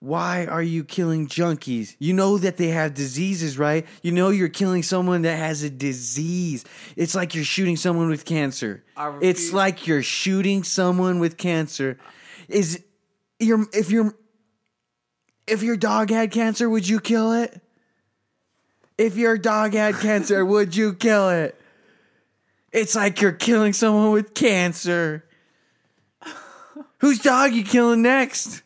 Why 0.00 0.46
are 0.46 0.62
you 0.62 0.82
killing 0.82 1.28
junkies? 1.28 1.94
You 1.98 2.14
know 2.14 2.38
that 2.38 2.56
they 2.56 2.68
have 2.68 2.94
diseases, 2.94 3.58
right? 3.58 3.86
You 4.02 4.12
know 4.12 4.30
you're 4.30 4.48
killing 4.48 4.82
someone 4.82 5.22
that 5.22 5.36
has 5.36 5.62
a 5.62 5.68
disease. 5.68 6.64
It's 6.96 7.14
like 7.14 7.34
you're 7.34 7.44
shooting 7.44 7.76
someone 7.76 8.08
with 8.08 8.24
cancer. 8.24 8.82
I 8.96 9.18
It's 9.20 9.52
like 9.52 9.86
you're 9.86 10.02
shooting 10.02 10.62
someone 10.64 11.20
with 11.20 11.36
cancer. 11.36 11.98
Is 12.50 12.82
your 13.38 13.66
if 13.72 13.90
your 13.90 14.14
if 15.46 15.62
your 15.62 15.76
dog 15.76 16.10
had 16.10 16.30
cancer, 16.30 16.68
would 16.68 16.88
you 16.88 17.00
kill 17.00 17.32
it? 17.32 17.60
If 18.98 19.16
your 19.16 19.38
dog 19.38 19.72
had 19.74 19.94
cancer, 19.96 20.44
would 20.44 20.76
you 20.76 20.94
kill 20.94 21.30
it? 21.30 21.60
It's 22.72 22.94
like 22.94 23.20
you're 23.20 23.32
killing 23.32 23.72
someone 23.72 24.12
with 24.12 24.34
cancer. 24.34 25.24
Whose 26.98 27.18
dog 27.18 27.52
you 27.52 27.64
killing 27.64 28.02
next? 28.02 28.62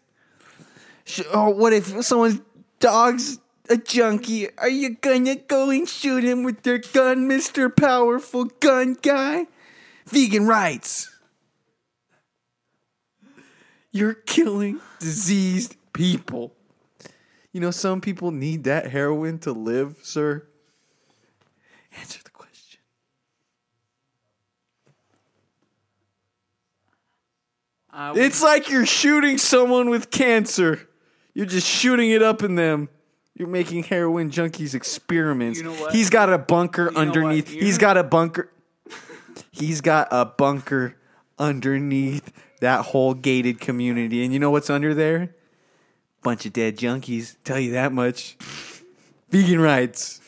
Or 1.32 1.48
oh, 1.48 1.50
what 1.50 1.72
if 1.72 2.04
someone's 2.04 2.40
dog's 2.80 3.38
a 3.68 3.76
junkie? 3.76 4.48
Are 4.58 4.68
you 4.68 4.96
gonna 4.96 5.36
go 5.36 5.70
and 5.70 5.88
shoot 5.88 6.24
him 6.24 6.42
with 6.42 6.66
your 6.66 6.78
gun, 6.78 7.28
Mr. 7.28 7.74
Powerful 7.74 8.46
Gun 8.46 8.96
Guy? 9.00 9.46
Vegan 10.06 10.46
rights. 10.46 11.13
You're 13.94 14.14
killing 14.14 14.80
diseased 14.98 15.76
people. 15.92 16.52
You 17.52 17.60
know, 17.60 17.70
some 17.70 18.00
people 18.00 18.32
need 18.32 18.64
that 18.64 18.88
heroin 18.90 19.38
to 19.40 19.52
live, 19.52 19.98
sir. 20.02 20.44
Answer 21.96 22.18
the 22.24 22.30
question. 22.30 22.80
Would- 27.96 28.16
It's 28.16 28.42
like 28.42 28.68
you're 28.68 28.84
shooting 28.84 29.38
someone 29.38 29.88
with 29.90 30.10
cancer. 30.10 30.88
You're 31.32 31.46
just 31.46 31.68
shooting 31.68 32.10
it 32.10 32.20
up 32.20 32.42
in 32.42 32.56
them. 32.56 32.88
You're 33.36 33.46
making 33.46 33.84
heroin 33.84 34.30
junkies 34.30 34.74
experiments. 34.74 35.60
You 35.60 35.66
know? 35.66 35.88
He's 35.90 36.10
got 36.10 36.32
a 36.32 36.38
bunker 36.38 36.86
what? 36.86 36.96
underneath. 36.96 37.48
He's 37.48 37.78
got 37.78 37.96
a 37.96 38.02
bunker. 38.02 38.50
He's 39.52 39.80
got 39.80 40.08
a 40.10 40.24
bunker 40.24 40.96
underneath 41.38 42.32
that 42.64 42.86
whole 42.86 43.12
gated 43.12 43.60
community. 43.60 44.24
And 44.24 44.32
you 44.32 44.38
know 44.38 44.50
what's 44.50 44.70
under 44.70 44.94
there? 44.94 45.34
Bunch 46.22 46.46
of 46.46 46.54
dead 46.54 46.78
junkies. 46.78 47.36
Tell 47.44 47.60
you 47.60 47.72
that 47.72 47.92
much. 47.92 48.36
Vegan 49.28 49.60
rights. 49.60 50.22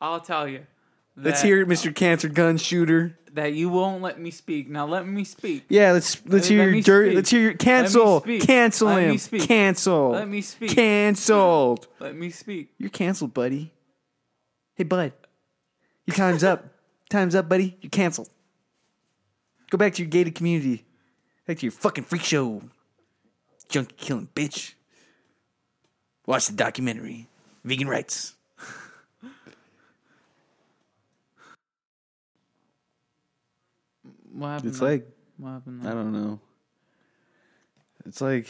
I'll 0.00 0.20
tell 0.20 0.48
you. 0.48 0.66
Let's 1.16 1.40
hear 1.42 1.60
it, 1.60 1.68
Mr. 1.68 1.94
Cancer 1.94 2.28
Gun 2.28 2.56
Shooter. 2.56 3.16
that 3.34 3.52
you 3.52 3.68
won't 3.68 4.02
let 4.02 4.18
me 4.18 4.32
speak. 4.32 4.68
Now 4.68 4.86
let 4.86 5.06
me 5.06 5.22
speak. 5.22 5.66
Yeah, 5.68 5.92
let's 5.92 6.20
let's 6.26 6.48
hear 6.48 6.68
your 6.68 6.82
dirt. 6.82 7.14
Let's 7.14 7.30
hear 7.30 7.42
your 7.42 7.54
cancel. 7.54 8.22
Cancel 8.22 8.88
Let 8.88 9.04
me 9.04 9.10
him. 9.12 9.18
speak. 9.18 9.46
Cancel. 9.46 10.10
Let 10.10 10.28
me 10.28 10.40
speak. 10.40 10.74
Canceled. 10.74 11.86
Let 12.00 12.16
me 12.16 12.30
speak. 12.30 12.72
You're 12.78 12.90
canceled, 12.90 13.34
buddy. 13.34 13.72
Hey, 14.74 14.82
bud. 14.84 15.12
Your 16.06 16.16
time's 16.16 16.42
up. 16.42 16.64
time's 17.10 17.36
up, 17.36 17.48
buddy. 17.48 17.76
You're 17.82 17.90
canceled. 17.90 18.30
Go 19.70 19.78
back 19.78 19.94
to 19.94 20.02
your 20.02 20.10
gated 20.10 20.34
community. 20.34 20.84
Back 21.46 21.58
to 21.58 21.66
your 21.66 21.72
fucking 21.72 22.04
freak 22.04 22.22
show. 22.22 22.62
Junkie 23.68 23.94
killing 23.96 24.28
bitch. 24.34 24.74
Watch 26.26 26.48
the 26.48 26.52
documentary. 26.52 27.28
Vegan 27.64 27.88
rights. 27.88 28.34
What 34.32 34.48
happened? 34.48 34.70
It's 34.70 34.80
now? 34.80 34.86
like 34.86 35.06
what 35.36 35.50
happened? 35.50 35.86
I 35.86 35.92
don't 35.92 36.12
know. 36.12 36.40
It's 38.06 38.20
like, 38.20 38.46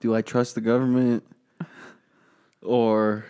do 0.00 0.14
I 0.14 0.22
trust 0.22 0.54
the 0.54 0.60
government 0.60 1.24
or 2.62 3.24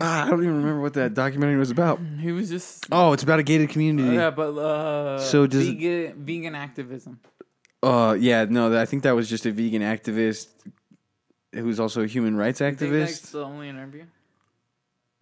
Ah, 0.00 0.26
I 0.26 0.30
don't 0.30 0.42
even 0.42 0.56
remember 0.56 0.80
what 0.80 0.94
that 0.94 1.14
documentary 1.14 1.58
was 1.58 1.70
about. 1.70 2.00
He 2.20 2.32
was 2.32 2.48
just 2.48 2.86
Oh, 2.90 3.12
it's 3.12 3.22
about 3.22 3.38
a 3.38 3.42
gated 3.44 3.70
community. 3.70 4.16
yeah, 4.16 4.30
but 4.30 4.56
uh, 4.56 5.18
So 5.20 5.46
does- 5.46 5.66
vegan 5.68 6.24
vegan 6.24 6.54
activism. 6.54 7.20
Uh, 7.82 8.16
yeah, 8.18 8.46
no, 8.48 8.76
I 8.80 8.84
think 8.84 9.04
that 9.04 9.14
was 9.14 9.28
just 9.28 9.46
a 9.46 9.52
vegan 9.52 9.82
activist 9.82 10.48
who's 11.52 11.78
also 11.78 12.02
a 12.02 12.06
human 12.06 12.36
rights 12.36 12.60
You 12.60 12.74
think 12.74 12.92
that's 12.92 13.20
activist. 13.20 13.30
the 13.32 13.44
only 13.44 13.68
interview. 13.68 14.06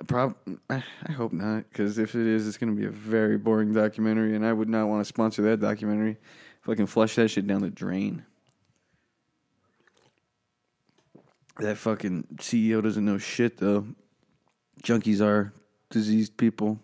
Prob- 0.06 0.34
I, 0.70 0.82
I 1.06 1.12
hope 1.12 1.32
not, 1.32 1.68
because 1.68 1.98
if 1.98 2.14
it 2.14 2.26
is, 2.26 2.48
it's 2.48 2.56
going 2.56 2.74
to 2.74 2.80
be 2.80 2.86
a 2.86 2.90
very 2.90 3.36
boring 3.38 3.72
documentary, 3.74 4.34
and 4.34 4.44
I 4.46 4.52
would 4.52 4.68
not 4.68 4.88
want 4.88 5.00
to 5.00 5.04
sponsor 5.04 5.42
that 5.42 5.60
documentary. 5.60 6.16
If 6.62 6.68
I 6.68 6.74
can 6.74 6.86
flush 6.86 7.14
that 7.16 7.28
shit 7.28 7.46
down 7.46 7.60
the 7.60 7.70
drain. 7.70 8.24
That 11.60 11.76
fucking 11.78 12.26
CEO 12.38 12.82
doesn't 12.82 13.04
know 13.04 13.18
shit, 13.18 13.58
though. 13.58 13.86
Junkies 14.82 15.20
are 15.20 15.52
diseased 15.90 16.36
people. 16.36 16.80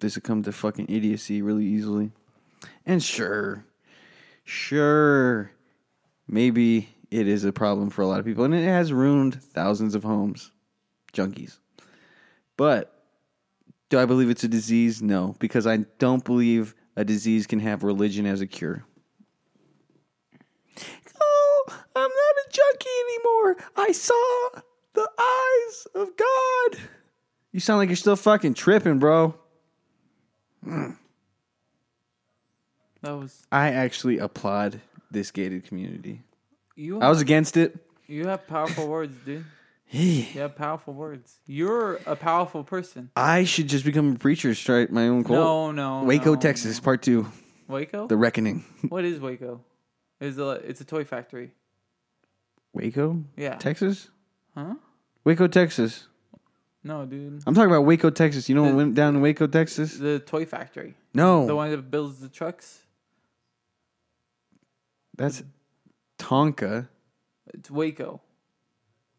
They 0.00 0.08
succumb 0.08 0.42
to 0.42 0.52
fucking 0.52 0.86
idiocy 0.88 1.42
really 1.42 1.64
easily. 1.64 2.10
And 2.86 3.02
sure, 3.02 3.64
sure, 4.44 5.52
maybe 6.26 6.88
it 7.10 7.28
is 7.28 7.44
a 7.44 7.52
problem 7.52 7.90
for 7.90 8.02
a 8.02 8.06
lot 8.06 8.20
of 8.20 8.26
people, 8.26 8.44
and 8.44 8.54
it 8.54 8.64
has 8.64 8.92
ruined 8.92 9.42
thousands 9.42 9.94
of 9.94 10.02
homes 10.02 10.50
junkies. 11.12 11.58
But 12.56 12.94
do 13.88 13.98
I 13.98 14.04
believe 14.04 14.30
it's 14.30 14.44
a 14.44 14.48
disease? 14.48 15.00
No, 15.00 15.36
because 15.38 15.66
I 15.66 15.78
don't 15.98 16.24
believe 16.24 16.74
a 16.96 17.04
disease 17.04 17.46
can 17.46 17.60
have 17.60 17.82
religion 17.82 18.26
as 18.26 18.40
a 18.40 18.46
cure. 18.46 18.84
Oh, 21.20 21.64
I'm 21.68 22.02
not 22.02 22.08
a 22.08 22.50
junkie 22.50 22.88
anymore. 23.08 23.56
I 23.76 23.92
saw 23.92 24.60
the 24.94 25.08
eyes 25.18 25.86
of 25.94 26.08
God. 26.16 26.80
You 27.52 27.60
sound 27.60 27.78
like 27.78 27.88
you're 27.88 27.96
still 27.96 28.16
fucking 28.16 28.54
tripping, 28.54 28.98
bro. 28.98 29.34
Mm. 30.66 30.96
That 33.02 33.12
was 33.12 33.42
I 33.52 33.68
actually 33.70 34.18
applaud 34.18 34.80
this 35.10 35.30
gated 35.30 35.64
community. 35.64 36.22
you. 36.74 37.00
I 37.00 37.08
was 37.08 37.20
against 37.20 37.56
it. 37.56 37.76
you 38.06 38.26
have 38.26 38.46
powerful 38.46 38.86
words, 38.88 39.14
dude. 39.24 39.44
You 39.92 40.22
have 40.40 40.56
powerful 40.56 40.94
words. 40.94 41.38
You're 41.46 42.00
a 42.06 42.16
powerful 42.16 42.64
person. 42.64 43.10
I 43.14 43.44
should 43.44 43.68
just 43.68 43.84
become 43.84 44.14
a 44.14 44.18
preacher, 44.18 44.52
start 44.54 44.90
my 44.90 45.06
own 45.06 45.22
cult. 45.22 45.38
No, 45.38 45.70
no. 45.70 46.04
Waco, 46.04 46.34
no, 46.34 46.40
Texas, 46.40 46.78
no. 46.80 46.84
part 46.84 47.02
two, 47.02 47.30
Waco. 47.68 48.06
the 48.08 48.16
reckoning. 48.16 48.64
what 48.88 49.04
is 49.04 49.20
Waco? 49.20 49.60
Is 50.20 50.38
a 50.38 50.50
it's 50.52 50.80
a 50.80 50.84
toy 50.84 51.04
factory. 51.04 51.52
Waco, 52.72 53.22
Yeah. 53.36 53.56
Texas. 53.56 54.08
Huh? 54.54 54.74
Waco, 55.24 55.46
Texas. 55.48 56.06
No, 56.82 57.06
dude. 57.06 57.42
I'm 57.46 57.54
talking 57.54 57.70
about 57.70 57.82
Waco, 57.86 58.10
Texas. 58.10 58.48
You 58.48 58.54
know 58.54 58.62
what 58.64 58.74
went 58.74 58.94
down 58.94 59.16
in 59.16 59.22
Waco, 59.22 59.46
Texas? 59.46 59.96
The 59.96 60.18
toy 60.18 60.44
factory. 60.44 60.94
No, 61.14 61.46
The 61.46 61.56
one 61.56 61.70
that 61.70 61.90
builds 61.90 62.20
the 62.20 62.28
trucks. 62.28 62.80
that's 65.16 65.42
Tonka. 66.18 66.88
It's 67.54 67.70
Waco. 67.70 68.20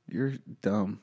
You're 0.10 0.34
dumb. 0.62 1.00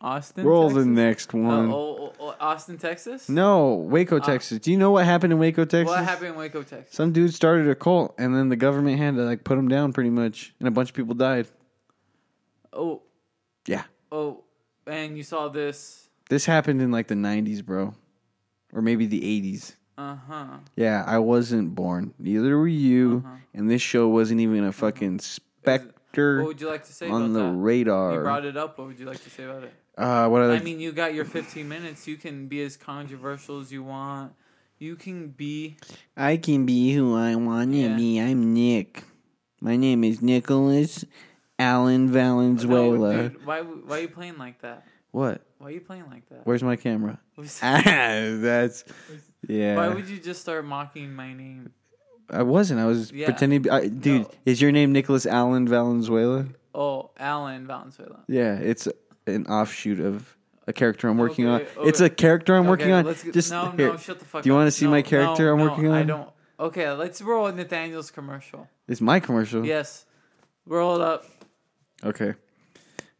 Austin. 0.00 0.44
Roll 0.44 0.68
Texas? 0.68 0.84
the 0.84 0.90
next 0.90 1.34
Uh, 1.34 1.38
one. 1.38 1.70
oh, 1.72 1.96
oh, 1.98 2.12
oh, 2.20 2.34
Austin, 2.38 2.76
Texas. 2.76 3.28
No, 3.28 3.74
Waco, 3.74 4.18
Texas. 4.20 4.58
Do 4.58 4.70
you 4.70 4.76
know 4.76 4.90
what 4.90 5.06
happened 5.06 5.32
in 5.32 5.38
Waco, 5.38 5.64
Texas? 5.64 5.86
What 5.94 6.04
happened 6.04 6.28
in 6.28 6.36
Waco, 6.36 6.62
Texas? 6.62 6.94
Some 6.94 7.12
dude 7.12 7.32
started 7.32 7.68
a 7.68 7.74
cult, 7.74 8.14
and 8.18 8.36
then 8.36 8.50
the 8.50 8.56
government 8.56 8.98
had 8.98 9.16
to 9.16 9.22
like 9.24 9.44
put 9.44 9.56
him 9.58 9.66
down, 9.68 9.92
pretty 9.94 10.10
much, 10.10 10.54
and 10.60 10.68
a 10.68 10.70
bunch 10.70 10.90
of 10.90 10.94
people 10.94 11.14
died. 11.14 11.46
Oh, 12.74 13.02
Yeah, 13.66 13.84
oh, 14.12 14.44
and 14.86 15.16
you 15.16 15.22
saw 15.22 15.48
this. 15.48 16.08
this 16.28 16.44
happened 16.46 16.82
in 16.82 16.90
like 16.90 17.06
the 17.08 17.14
'90s, 17.14 17.64
bro, 17.64 17.94
or 18.72 18.82
maybe 18.82 19.06
the 19.06 19.20
'80s. 19.20 19.76
Uh 19.96 20.16
huh. 20.16 20.46
Yeah, 20.76 21.04
I 21.06 21.18
wasn't 21.18 21.74
born. 21.74 22.14
Neither 22.18 22.58
were 22.58 22.66
you, 22.66 23.22
Uh-huh. 23.24 23.36
and 23.54 23.70
this 23.70 23.80
show 23.82 24.08
wasn't 24.08 24.40
even 24.40 24.64
a 24.64 24.72
fucking 24.72 25.20
specter 25.20 26.38
What 26.38 26.46
would 26.48 26.60
you 26.60 26.66
like 26.68 26.84
to 26.84 26.92
say 26.92 27.08
on 27.08 27.32
the 27.32 27.40
that? 27.40 27.46
You 27.52 27.58
radar. 27.60 28.22
brought 28.22 28.44
it 28.44 28.56
up. 28.56 28.76
What 28.78 28.88
would 28.88 28.98
you 28.98 29.06
like 29.06 29.22
to 29.22 29.30
say 29.30 29.44
about 29.44 29.62
it? 29.64 29.72
Uh, 29.96 30.28
what 30.28 30.42
other? 30.42 30.54
I 30.54 30.58
mean, 30.60 30.80
you 30.80 30.90
got 30.90 31.14
your 31.14 31.24
15 31.24 31.68
minutes. 31.68 32.08
You 32.08 32.16
can 32.16 32.48
be 32.48 32.60
as 32.62 32.76
controversial 32.76 33.60
as 33.60 33.70
you 33.72 33.84
want. 33.84 34.32
You 34.78 34.96
can 34.96 35.28
be. 35.28 35.76
I 36.16 36.36
can 36.36 36.66
be 36.66 36.92
who 36.92 37.14
I 37.16 37.36
want 37.36 37.70
to 37.72 37.78
Yeah. 37.78 37.96
be. 37.96 38.18
I'm 38.20 38.52
Nick. 38.52 39.04
My 39.60 39.76
name 39.76 40.02
is 40.02 40.20
Nicholas 40.20 41.04
Allen 41.58 42.08
Valenzuela. 42.08 43.28
Dude, 43.28 43.46
why? 43.46 43.60
Why 43.62 43.98
are 43.98 44.00
you 44.02 44.08
playing 44.08 44.38
like 44.38 44.60
that? 44.62 44.84
what? 45.12 45.42
Why 45.58 45.68
are 45.68 45.70
you 45.70 45.80
playing 45.80 46.06
like 46.10 46.28
that? 46.28 46.40
Where's 46.44 46.62
my 46.62 46.76
camera? 46.76 47.18
Ah, 47.62 47.82
that's 48.40 48.84
yeah. 49.48 49.76
Why 49.76 49.88
would 49.88 50.08
you 50.08 50.18
just 50.18 50.40
start 50.40 50.64
mocking 50.64 51.12
my 51.12 51.32
name? 51.32 51.72
I 52.30 52.42
wasn't. 52.42 52.80
I 52.80 52.86
was 52.86 53.12
Yeah. 53.12 53.26
pretending. 53.26 53.68
I, 53.70 53.88
dude, 53.88 54.22
No. 54.22 54.30
is 54.46 54.60
your 54.62 54.72
name 54.72 54.92
Nicholas 54.92 55.26
Allen 55.26 55.66
Valenzuela? 55.68 56.46
Oh, 56.74 57.10
Alan 57.18 57.66
Valenzuela. 57.66 58.24
Yeah, 58.28 58.54
it's 58.56 58.88
an 59.26 59.46
offshoot 59.46 60.00
of 60.00 60.36
a 60.66 60.72
character 60.72 61.08
I'm 61.08 61.18
working 61.18 61.46
Okay, 61.48 61.66
on. 61.78 61.88
It's 61.88 62.00
a 62.00 62.08
character 62.10 62.54
I'm 62.56 62.66
working 62.66 62.92
on. 62.92 63.04
get- 63.04 63.32
Just 63.32 63.50
no, 63.52 63.70
here. 63.72 63.88
no, 63.92 63.96
shut 63.96 64.18
the 64.18 64.24
fuck 64.24 64.42
Do 64.42 64.48
you 64.48 64.54
wanna 64.54 64.70
see 64.70 64.86
No, 64.86 64.90
my 64.92 65.02
character 65.02 65.44
no, 65.46 65.52
I'm 65.52 65.58
no, 65.58 65.64
working 65.70 65.92
I 65.92 66.02
don't. 66.02 66.28
Okay, 66.58 66.90
let's 66.92 67.20
roll 67.22 67.50
Nathaniel's 67.52 68.10
commercial. 68.10 68.68
It's 68.88 69.00
my 69.00 69.20
commercial. 69.20 69.64
Yes, 69.64 70.06
roll 70.66 70.96
it 70.96 71.02
up. 71.02 71.26
Okay. 72.02 72.34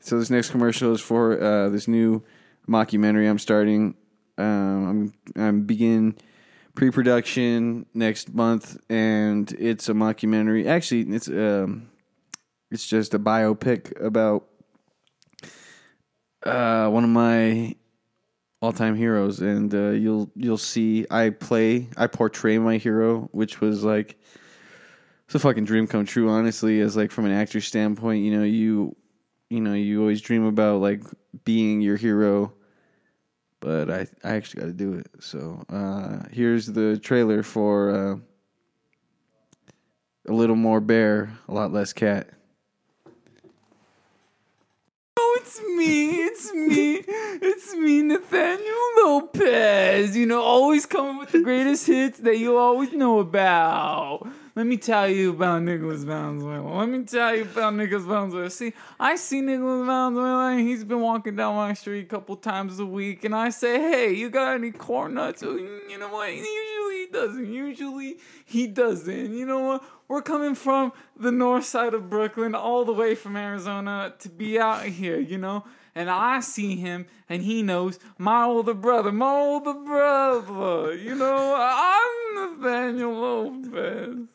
So 0.01 0.19
this 0.19 0.31
next 0.31 0.51
commercial 0.51 0.93
is 0.93 1.01
for 1.01 1.41
uh, 1.41 1.69
this 1.69 1.89
new 1.89 2.23
mockumentary 2.69 3.29
I'm 3.29 3.39
starting. 3.39 3.95
Um, 4.37 5.13
I'm 5.37 5.43
I'm 5.43 5.61
begin 5.63 6.17
pre-production 6.75 7.87
next 7.95 8.35
month, 8.35 8.77
and 8.91 9.51
it's 9.53 9.89
a 9.89 9.93
mockumentary. 9.93 10.67
Actually, 10.67 11.03
it's 11.15 11.29
um, 11.29 11.89
it's 12.71 12.87
just 12.87 13.15
a 13.15 13.19
biopic 13.19 13.99
about 14.05 14.47
uh, 16.45 16.89
one 16.89 17.05
of 17.05 17.11
my 17.11 17.75
all-time 18.61 18.97
heroes, 18.97 19.41
and 19.41 19.75
uh, 19.75 19.91
you'll 19.91 20.31
you'll 20.35 20.59
see 20.59 21.07
I 21.11 21.31
play 21.31 21.89
I 21.97 22.09
portray 22.09 22.59
my 22.59 22.77
hero, 22.77 23.29
which 23.33 23.61
was 23.61 23.85
like 23.85 24.19
it's 25.27 25.35
a 25.35 25.39
fucking 25.39 25.65
dream 25.65 25.87
come 25.87 26.05
true 26.05 26.29
honestly 26.29 26.81
as 26.81 26.97
like 26.97 27.11
from 27.11 27.25
an 27.25 27.33
actor 27.33 27.61
standpoint 27.61 28.25
you 28.25 28.37
know 28.37 28.45
you 28.45 28.95
you 29.51 29.61
know 29.61 29.75
you 29.75 30.01
always 30.01 30.21
dream 30.21 30.45
about 30.45 30.81
like 30.81 31.03
being 31.45 31.81
your 31.81 31.97
hero 31.97 32.53
but 33.61 33.91
i 33.91 34.07
i 34.23 34.35
actually 34.35 34.61
got 34.61 34.67
to 34.67 34.73
do 34.73 34.95
it 34.95 35.07
so 35.21 35.65
uh 35.71 36.21
here's 36.31 36.67
the 36.67 36.99
trailer 36.99 37.43
for 37.43 37.91
uh 37.91 38.17
a 40.29 40.33
little 40.33 40.57
more 40.57 40.81
bear 40.81 41.31
a 41.49 41.53
lot 41.53 41.73
less 41.73 41.93
cat 41.93 42.29
Oh, 45.17 45.39
it's 45.41 45.61
me. 45.77 46.23
It's 46.23 46.53
me. 46.53 47.05
It's 47.07 47.75
me, 47.75 48.03
Nathaniel 48.03 48.89
Lopez. 48.99 50.17
You 50.17 50.27
know, 50.27 50.43
always 50.43 50.87
coming 50.87 51.19
with 51.19 51.33
the 51.33 51.41
greatest 51.41 51.87
hits 51.87 52.19
that 52.21 52.39
you 52.39 52.57
always 52.57 52.93
know 52.93 53.21
about. 53.21 54.27
Let 54.57 54.67
me 54.67 54.77
tell 54.77 55.09
you 55.09 55.31
about 55.31 55.65
Nicholas 55.65 56.05
Valenzuela. 56.05 56.79
Let 56.79 56.89
me 56.89 57.03
tell 57.03 57.35
you 57.35 57.43
about 57.43 57.75
Nicholas 57.75 58.05
Valenzuela. 58.05 58.49
See, 58.51 58.73
I 59.01 59.17
see 59.17 59.41
Nicholas 59.41 59.85
Valenzuela 59.85 60.53
and 60.53 60.61
he's 60.61 60.85
been 60.85 61.01
walking 61.01 61.35
down 61.35 61.57
my 61.57 61.75
street 61.75 62.05
a 62.05 62.09
couple 62.09 62.37
times 62.37 62.79
a 62.79 62.87
week 62.87 63.25
and 63.25 63.35
I 63.35 63.51
say, 63.51 63.81
hey, 63.81 64.13
you 64.13 64.31
got 64.31 64.55
any 64.55 64.71
corn 64.71 65.15
nuts? 65.15 65.43
You 65.43 65.99
know 65.99 66.09
what? 66.09 66.33
Usually 66.33 66.99
he 66.99 67.09
doesn't. 67.13 67.53
Usually 67.53 68.19
he 68.45 68.69
doesn't. 68.69 69.35
You 69.35 69.45
know 69.45 69.59
what? 69.59 69.85
We're 70.07 70.23
coming 70.23 70.55
from 70.55 70.93
the 71.17 71.33
north 71.33 71.65
side 71.65 71.93
of 71.93 72.09
Brooklyn 72.09 72.55
all 72.55 72.85
the 72.85 72.93
way 72.93 73.17
from 73.17 73.37
Arizona 73.37 74.15
to 74.21 74.29
be 74.29 74.61
out 74.61 74.85
here, 74.85 75.19
you 75.19 75.37
know? 75.37 75.65
And 75.97 76.09
I 76.09 76.39
see 76.39 76.77
him 76.77 77.07
and 77.29 77.43
he 77.43 77.65
knows 77.65 77.99
my 78.19 78.45
older 78.45 78.75
brother, 78.75 79.11
my 79.11 79.33
older 79.33 79.75
brother. 79.75 80.95
You 80.95 81.17
know, 81.17 81.57
I'm 81.59 82.61
Nathaniel 82.61 83.15
Lopez. 83.15 84.29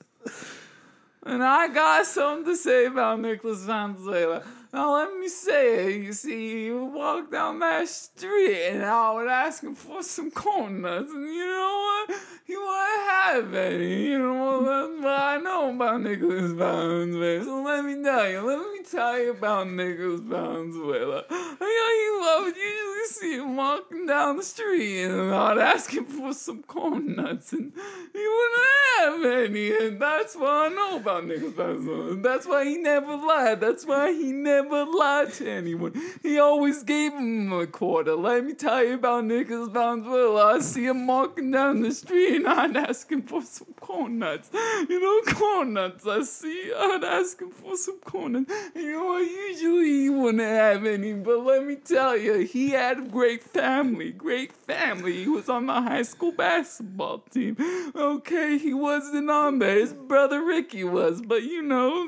And 1.24 1.44
I 1.44 1.68
got 1.68 2.06
something 2.06 2.46
to 2.46 2.56
say 2.56 2.86
about 2.86 3.20
Nicholas 3.20 3.64
Valenzuela. 3.64 4.44
Now 4.72 4.98
let 4.98 5.18
me 5.18 5.28
say 5.28 5.96
it. 5.96 6.04
You 6.04 6.14
see, 6.14 6.66
you 6.66 6.86
walk 6.86 7.32
down 7.32 7.58
that 7.60 7.88
street 7.88 8.68
and 8.68 8.86
I 8.86 9.14
would 9.14 9.28
ask 9.28 9.64
him 9.64 9.74
for 9.74 10.04
some 10.04 10.30
corn 10.30 10.82
nuts. 10.82 11.12
And 11.12 11.26
you 11.34 11.48
know 11.48 12.06
what? 12.08 12.20
He 12.46 12.56
wouldn't 12.56 13.10
have 13.10 13.54
any. 13.56 14.10
You 14.10 14.20
know 14.20 14.62
what? 14.62 15.02
What 15.02 15.20
I 15.20 15.38
know 15.38 15.74
about 15.74 16.02
Nicholas 16.02 16.52
Valenzuela. 16.52 17.44
So 17.44 17.64
let 17.64 17.84
me 17.84 18.04
tell 18.04 18.30
you. 18.30 18.42
Let 18.42 18.60
me 18.60 18.84
tell 18.84 19.20
you 19.20 19.32
about 19.32 19.70
Nicholas 19.72 20.22
Valenzuela. 20.22 21.24
I 21.32 21.60
know 21.60 21.90
you 22.04 22.22
love 22.22 22.48
it. 22.48 22.58
Usually 22.58 23.08
see 23.08 23.38
him 23.38 23.56
walking 23.56 24.06
down 24.06 24.38
the 24.38 24.44
street 24.44 25.06
and 25.06 25.34
I'd 25.34 25.58
ask 25.58 25.92
him 25.92 26.06
for 26.06 26.32
some 26.34 26.62
corn 26.62 27.16
nuts. 27.16 27.54
And 27.54 27.74
he 28.14 28.28
wouldn't 28.28 28.60
have 29.00 29.26
any. 29.26 29.88
And 29.88 30.00
that's 30.00 30.36
what 30.36 30.52
I 30.52 30.68
know 30.70 30.98
about 30.98 31.26
Nicholas 31.26 31.54
Valenzuela. 31.54 32.16
That's 32.18 32.46
why 32.46 32.66
he 32.66 32.78
never 32.78 33.16
lied. 33.16 33.62
That's 33.62 33.84
why 33.86 34.12
he 34.14 34.32
never 34.32 34.59
lied 34.68 35.34
to 35.34 35.50
anyone. 35.50 35.94
He 36.22 36.40
always 36.40 36.84
gave 36.84 37.14
him 37.14 37.52
a 37.54 37.68
quarter. 37.68 38.16
Let 38.16 38.46
me 38.46 38.54
tell 38.54 38.84
you 38.84 38.96
about 38.96 39.26
Nicholas 39.26 39.70
Valenzuela. 39.70 40.56
I 40.56 40.60
see 40.60 40.86
him 40.86 41.08
walking 41.08 41.52
down 41.52 41.82
the 41.82 41.92
street 41.92 42.38
and 42.38 42.48
I'd 42.48 42.76
ask 42.76 43.10
him 43.12 43.22
for 43.22 43.42
some 43.42 43.74
corn 43.80 44.20
nuts. 44.20 44.50
You 44.54 45.00
know, 45.00 45.34
corn 45.34 45.74
nuts. 45.74 46.06
I 46.06 46.24
see. 46.24 46.72
I'd 46.76 47.04
ask 47.04 47.42
him 47.42 47.52
for 47.52 47.78
some 47.78 48.00
corn 48.00 48.34
nuts. 48.34 48.52
You 48.76 48.92
know? 48.92 49.18
Usually 49.18 50.04
he 50.04 50.10
wouldn't 50.10 50.44
have 50.44 50.86
any, 50.86 51.14
but 51.14 51.40
let 51.40 51.66
me 51.66 51.76
tell 51.76 52.18
you, 52.18 52.40
he 52.40 52.70
had 52.70 53.00
a 53.00 53.02
great 53.02 53.44
family. 53.44 54.12
Great 54.12 54.52
family. 54.52 55.24
He 55.24 55.28
was 55.28 55.50
on 55.50 55.66
the 55.66 55.82
high 55.82 56.04
school 56.04 56.32
basketball 56.32 57.20
team. 57.30 57.58
Okay, 57.96 58.58
he 58.58 58.74
wasn't 58.74 59.30
on 59.30 59.60
there. 59.60 59.80
His 59.80 59.94
brother 59.94 60.44
Ricky 60.44 60.84
was, 60.84 61.22
but 61.22 61.44
you 61.44 61.62
know, 61.62 62.06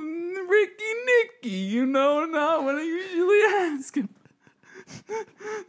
Ricky 0.52 0.94
Nicky, 1.06 1.50
you 1.50 1.86
know, 1.86 2.26
not 2.26 2.64
what 2.64 2.76
I 2.76 2.84
usually 2.84 3.40
ask 3.78 3.96
him. 3.96 4.10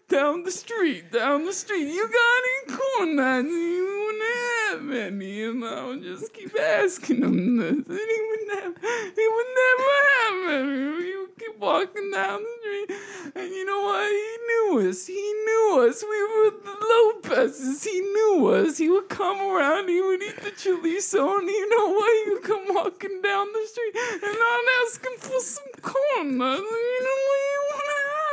Down 0.09 0.45
the 0.45 0.51
street, 0.51 1.11
down 1.13 1.45
the 1.47 1.53
street. 1.53 1.89
You 1.93 2.09
got 2.09 2.43
any 2.51 2.79
corn 2.79 3.17
nuts? 3.17 3.49
Wouldn't 3.49 4.23
have 4.69 4.91
any, 5.07 5.31
you 5.35 5.55
know. 5.55 5.99
Just 6.01 6.33
keep 6.35 6.59
asking 6.59 7.23
him 7.23 7.57
this, 7.57 7.71
and 7.71 7.87
he 7.87 8.21
would 8.29 8.47
never, 8.49 8.75
he 9.15 9.29
would 9.29 9.51
never 9.63 9.91
have 10.13 10.39
any. 10.51 11.05
He 11.05 11.17
would 11.17 11.39
keep 11.39 11.59
walking 11.59 12.11
down 12.13 12.43
the 12.43 12.49
street, 12.61 12.91
and 13.37 13.51
you 13.51 13.65
know 13.65 13.83
what? 13.83 14.11
He 14.11 14.37
knew 14.47 14.89
us. 14.89 15.07
He 15.07 15.15
knew 15.15 15.87
us. 15.89 16.03
We 16.03 16.23
were 16.23 16.51
the 16.65 16.77
Lopez's. 16.91 17.85
He 17.85 18.01
knew 18.01 18.49
us. 18.49 18.79
He 18.79 18.89
would 18.89 19.09
come 19.09 19.41
around. 19.41 19.89
He 19.89 20.01
would 20.01 20.23
eat 20.23 20.37
the 20.37 20.51
chorizo, 20.51 21.39
and 21.39 21.49
you 21.49 21.69
know 21.71 21.93
what? 21.93 22.25
He 22.25 22.31
would 22.33 22.43
come 22.43 22.75
walking 22.75 23.23
down 23.23 23.53
the 23.53 23.67
street, 23.67 23.95
and 23.97 24.37
I'd 24.37 24.85
ask 24.85 25.05
him 25.05 25.17
for 25.19 25.41
some 25.41 25.73
corn 25.81 26.39
nuts, 26.39 26.61
and 26.61 26.71
you 26.71 27.01
know 27.03 27.21
what? 27.29 27.41
He 27.43 27.57
wouldn't 27.69 27.92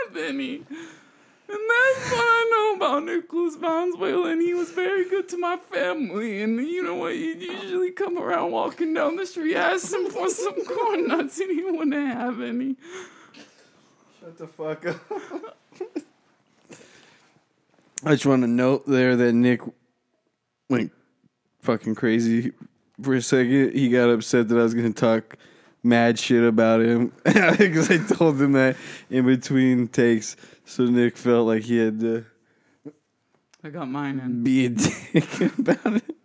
have 0.09 0.23
any. 0.23 0.55
And 0.55 1.57
that's 1.57 2.11
what 2.11 2.21
I 2.21 2.49
know 2.51 2.75
about 2.75 3.03
Nicholas 3.05 3.55
Valenzuela, 3.55 4.29
and 4.29 4.41
he 4.41 4.53
was 4.53 4.69
very 4.69 5.09
good 5.09 5.27
to 5.29 5.37
my 5.37 5.57
family. 5.57 6.43
And 6.43 6.59
you 6.59 6.83
know 6.83 6.93
what? 6.95 7.15
He'd 7.15 7.41
usually 7.41 7.89
come 7.91 8.19
around 8.19 8.51
walking 8.51 8.93
down 8.93 9.15
the 9.15 9.25
street, 9.25 9.55
ask 9.55 9.91
him 9.91 10.11
for 10.11 10.29
some 10.29 10.63
corn 10.67 11.07
nuts, 11.07 11.39
and 11.39 11.49
he 11.49 11.63
wouldn't 11.63 11.93
have 11.93 12.39
any. 12.41 12.75
Shut 14.19 14.37
the 14.37 14.45
fuck 14.47 14.85
up. 14.85 14.99
I 18.05 18.11
just 18.11 18.27
want 18.27 18.43
to 18.43 18.47
note 18.47 18.85
there 18.87 19.15
that 19.15 19.33
Nick 19.33 19.61
went 20.69 20.91
fucking 21.61 21.95
crazy 21.95 22.51
for 23.01 23.15
a 23.15 23.21
second. 23.21 23.73
He 23.73 23.89
got 23.89 24.09
upset 24.09 24.49
that 24.49 24.57
I 24.57 24.63
was 24.63 24.75
going 24.75 24.93
to 24.93 24.99
talk 24.99 25.35
mad 25.83 26.19
shit 26.19 26.43
about 26.43 26.81
him 26.81 27.13
because 27.23 27.89
I 27.89 27.97
told 27.97 28.41
him 28.41 28.53
that 28.53 28.75
in 29.09 29.25
between 29.25 29.87
takes. 29.87 30.35
So 30.65 30.85
Nick 30.85 31.17
felt 31.17 31.47
like 31.47 31.63
he 31.63 31.77
had 31.77 31.99
to 32.01 32.25
I 33.63 33.69
got 33.69 33.89
mine 33.89 34.19
in. 34.19 34.43
be 34.43 34.65
a 34.65 34.69
dick 34.69 35.57
about 35.57 35.95
it. 35.95 36.15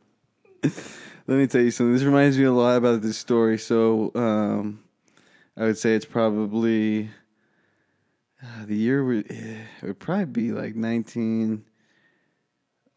Let 1.26 1.38
me 1.38 1.46
tell 1.46 1.62
you 1.62 1.70
something. 1.70 1.92
This 1.92 2.02
reminds 2.04 2.38
me 2.38 2.44
a 2.44 2.52
lot 2.52 2.76
about 2.76 3.02
this 3.02 3.18
story. 3.18 3.58
So 3.58 4.12
um, 4.14 4.84
I 5.56 5.62
would 5.64 5.78
say 5.78 5.94
it's 5.94 6.04
probably 6.04 7.10
uh, 8.42 8.66
the 8.66 8.76
year 8.76 9.04
would 9.04 9.30
eh, 9.30 9.62
it 9.82 9.86
would 9.86 9.98
probably 9.98 10.26
be 10.26 10.52
like 10.52 10.76
nineteen. 10.76 11.64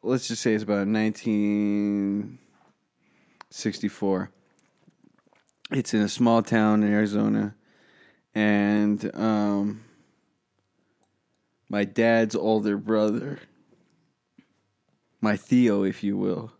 Let's 0.04 0.28
just 0.28 0.42
say 0.42 0.54
it's 0.54 0.64
about 0.64 0.88
nineteen 0.88 2.38
sixty 3.50 3.88
four. 3.88 4.30
It's 5.72 5.94
in 5.94 6.02
a 6.02 6.10
small 6.10 6.42
town 6.42 6.84
in 6.84 6.92
Arizona, 6.94 7.56
and 8.34 9.12
um, 9.16 9.84
my 11.70 11.84
dad's 11.84 12.36
older 12.36 12.78
brother 12.78 13.40
my 15.20 15.34
tío, 15.36 15.88
if 15.88 16.04
you 16.04 16.16
will. 16.18 16.52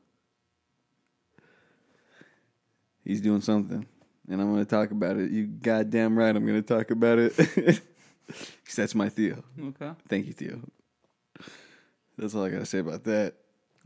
He's 3.04 3.22
doing 3.22 3.42
something, 3.42 3.86
and 4.30 4.42
I'm 4.42 4.52
going 4.52 4.66
to 4.66 4.70
talk 4.70 4.92
about 4.92 5.18
it. 5.18 5.32
You 5.32 5.46
goddamn 5.46 6.18
right, 6.18 6.36
I'm 6.36 6.46
going 6.46 6.62
to 6.62 6.68
talk 6.68 6.92
about 6.92 7.20
it. 7.20 7.36
'Cause 8.28 8.76
that's 8.76 8.96
my 8.96 9.08
tío. 9.08 9.42
Okay. 9.58 9.92
Thank 10.10 10.28
you, 10.28 10.34
tío. 10.34 10.62
That's 12.18 12.36
all 12.36 12.44
I 12.44 12.50
got 12.50 12.60
to 12.60 12.66
say 12.66 12.80
about 12.80 13.06
that. 13.06 13.36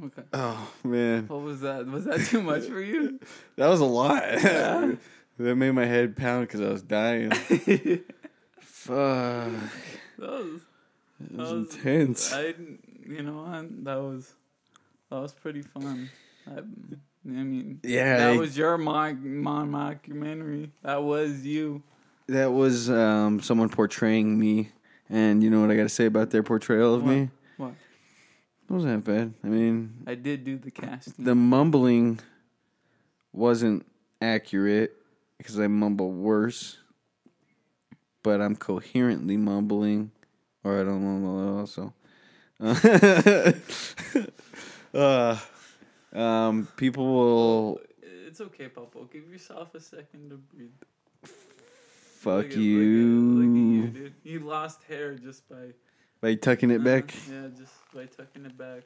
Okay. 0.04 0.24
Oh 0.34 0.72
man, 0.84 1.28
What 1.28 1.42
was 1.42 1.62
that? 1.62 1.86
Was 1.86 2.06
that 2.06 2.22
too 2.22 2.42
much 2.42 2.64
for 2.66 2.82
you? 2.82 3.20
that 3.58 3.68
was 3.68 3.80
a 3.82 3.86
lot. 3.86 4.24
that 4.32 4.98
made 5.38 5.72
my 5.72 5.86
head 5.86 6.16
pound 6.18 6.48
because 6.48 6.62
I 6.62 6.70
was 6.70 6.82
dying. 6.82 7.32
Fuck, 8.60 9.52
That 10.18 10.30
was, 10.30 10.62
that 11.20 11.38
was 11.38 11.52
was 11.52 11.76
intense. 11.76 12.34
I, 12.34 12.54
you 13.08 13.22
know, 13.24 13.44
what? 13.44 13.84
that 13.86 13.98
was 14.02 14.34
that 15.10 15.20
was 15.20 15.34
pretty 15.34 15.62
fun. 15.62 16.10
I, 16.48 16.60
I 16.60 16.64
mean, 17.24 17.80
Yeah, 17.84 18.18
that 18.18 18.30
I- 18.32 18.38
was 18.38 18.58
your 18.58 18.78
mock, 18.78 19.18
mon 19.20 19.70
mockumentary. 19.72 20.72
That 20.82 21.04
was 21.04 21.46
you. 21.46 21.84
That 22.28 22.54
was 22.54 22.90
um, 22.90 23.42
someone 23.42 23.70
portraying 23.70 24.40
me, 24.40 24.70
and 25.10 25.44
you 25.44 25.50
know 25.50 25.62
what 25.62 25.70
I 25.70 25.76
got 25.76 25.84
to 25.84 25.90
say 25.90 26.06
about 26.06 26.30
their 26.32 26.44
portrayal 26.44 26.96
of 26.96 27.04
What? 27.04 27.12
me? 27.12 27.30
It 28.71 28.75
wasn't 28.75 29.03
that 29.03 29.12
bad. 29.12 29.34
I 29.43 29.47
mean, 29.47 30.03
I 30.07 30.15
did 30.15 30.45
do 30.45 30.57
the 30.57 30.71
casting. 30.71 31.13
the 31.19 31.36
mumbling 31.36 32.21
wasn't 33.34 33.86
accurate 34.21 34.93
because 35.38 35.60
I 35.60 35.67
mumble 35.67 36.10
worse, 36.10 36.77
but 38.23 38.39
I'm 38.39 38.55
coherently 38.55 39.36
mumbling, 39.36 40.12
or 40.63 40.79
I 40.79 40.84
don't 40.86 41.03
mumble 41.03 41.41
at 41.41 41.47
all. 41.60 41.67
So, 41.67 41.91
uh, 44.93 45.38
um, 46.17 46.69
people 46.77 47.05
will 47.13 47.81
it's 48.25 48.39
okay, 48.39 48.69
Popo. 48.69 49.03
Give 49.03 49.29
yourself 49.29 49.75
a 49.75 49.81
second 49.81 50.29
to 50.29 50.38
breathe. 50.38 50.69
fuck 51.25 52.43
Look 52.43 52.51
at- 52.51 52.55
you, 52.55 53.19
Look 53.19 53.43
at, 53.43 53.49
look 53.49 53.91
at 53.91 53.95
you, 53.97 54.03
dude. 54.03 54.13
You 54.23 54.39
lost 54.39 54.84
hair 54.84 55.15
just 55.15 55.49
by 55.49 55.73
by 56.21 56.36
tucking 56.36 56.69
it 56.69 56.84
back. 56.84 57.13
Uh, 57.13 57.34
yeah, 57.34 57.47
just 57.57 57.73
by 57.93 58.05
tucking 58.05 58.45
it 58.45 58.57
back. 58.57 58.84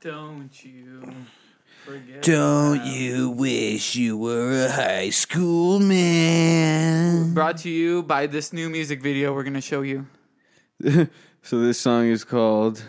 Don't 0.00 0.50
you 0.64 1.02
forget? 1.84 2.22
Don't 2.22 2.78
that. 2.78 2.86
you 2.86 3.30
wish 3.30 3.94
you 3.94 4.18
were 4.18 4.66
a 4.66 4.70
high 4.72 5.10
school 5.10 5.78
man? 5.78 7.32
Brought 7.32 7.58
to 7.58 7.70
you 7.70 8.02
by 8.02 8.26
this 8.26 8.52
new 8.52 8.68
music 8.68 9.00
video 9.00 9.32
we're 9.32 9.44
gonna 9.44 9.60
show 9.60 9.82
you. 9.82 10.06
so 11.42 11.60
this 11.60 11.78
song 11.78 12.06
is 12.06 12.24
called 12.24 12.82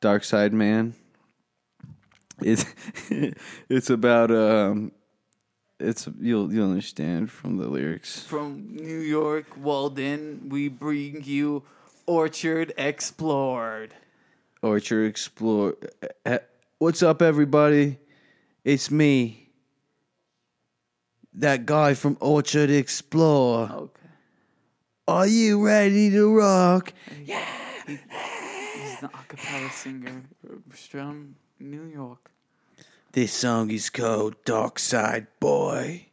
Dark 0.00 0.22
Side 0.22 0.52
Man. 0.52 0.94
It's 2.40 2.64
it's 3.68 3.90
about 3.90 4.30
um 4.30 4.92
it's 5.80 6.08
you'll 6.20 6.52
you'll 6.52 6.70
understand 6.70 7.30
from 7.30 7.56
the 7.56 7.66
lyrics. 7.66 8.22
From 8.22 8.74
New 8.74 8.98
York, 8.98 9.46
Walden, 9.56 10.48
we 10.48 10.68
bring 10.68 11.22
you 11.24 11.62
Orchard 12.06 12.72
Explored. 12.76 13.94
Orchard 14.62 15.06
Explore. 15.06 15.76
Uh, 16.24 16.38
What's 16.78 17.02
up 17.02 17.22
everybody? 17.22 17.98
It's 18.64 18.90
me. 18.90 19.48
That 21.34 21.66
guy 21.66 21.94
from 21.94 22.16
Orchard 22.20 22.70
Explore. 22.70 23.70
Okay. 23.70 24.00
Are 25.06 25.26
you 25.26 25.64
ready 25.64 26.10
to 26.10 26.36
rock? 26.36 26.92
Yeah. 27.24 27.44
He's 27.86 27.98
an 29.02 29.08
acapella 29.08 29.70
singer 29.70 30.22
from 30.70 31.36
New 31.60 31.84
York. 31.84 32.30
This 33.14 33.32
song 33.32 33.70
is 33.70 33.90
called 33.90 34.34
Dark 34.44 34.80
Side 34.80 35.28
Boy. 35.38 36.06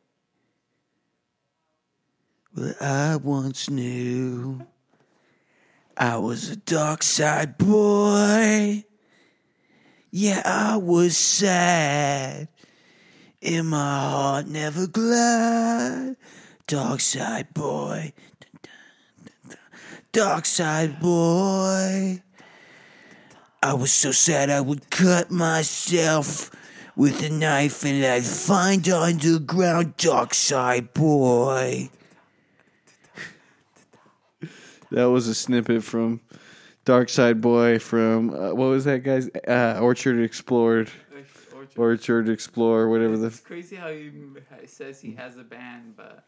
Well, 2.55 2.75
I 2.79 3.15
once 3.15 3.71
knew 3.71 4.67
I 5.97 6.17
was 6.17 6.51
a 6.51 6.57
dark 6.57 7.01
side 7.01 7.57
boy. 7.57 8.85
Yeah, 10.11 10.43
I 10.45 10.77
was 10.77 11.17
sad. 11.17 12.49
In 13.41 13.65
my 13.65 13.99
heart, 13.99 14.45
never 14.45 14.85
glad. 14.85 16.17
Dark 16.67 16.99
side 16.99 17.51
boy. 17.55 18.13
Dark 20.11 20.45
side 20.45 20.99
boy. 20.99 22.21
I 23.63 23.73
was 23.73 23.91
so 23.91 24.11
sad 24.11 24.51
I 24.51 24.61
would 24.61 24.91
cut 24.91 25.31
myself 25.31 26.51
with 27.01 27.23
a 27.23 27.29
knife 27.31 27.83
and 27.83 28.05
I'd 28.05 28.23
find 28.23 28.87
underground 28.87 29.97
dark 29.97 30.35
side 30.35 30.93
boy. 30.93 31.89
That 34.91 35.05
was 35.05 35.27
a 35.27 35.33
snippet 35.33 35.83
from 35.83 36.21
Dark 36.85 37.09
Side 37.09 37.41
Boy 37.41 37.79
from 37.79 38.29
uh, 38.29 38.53
what 38.53 38.67
was 38.67 38.85
that 38.85 38.99
guy's 38.99 39.31
uh, 39.47 39.79
Orchard 39.81 40.21
Explored, 40.21 40.91
Orchard. 41.55 41.79
Orchard 41.79 42.29
Explore, 42.29 42.87
whatever 42.87 43.17
the. 43.17 43.27
It's 43.27 43.39
crazy 43.39 43.77
how 43.77 43.89
he 43.89 44.11
says 44.67 45.01
he 45.01 45.15
has 45.15 45.37
a 45.37 45.43
band, 45.43 45.95
but 45.97 46.25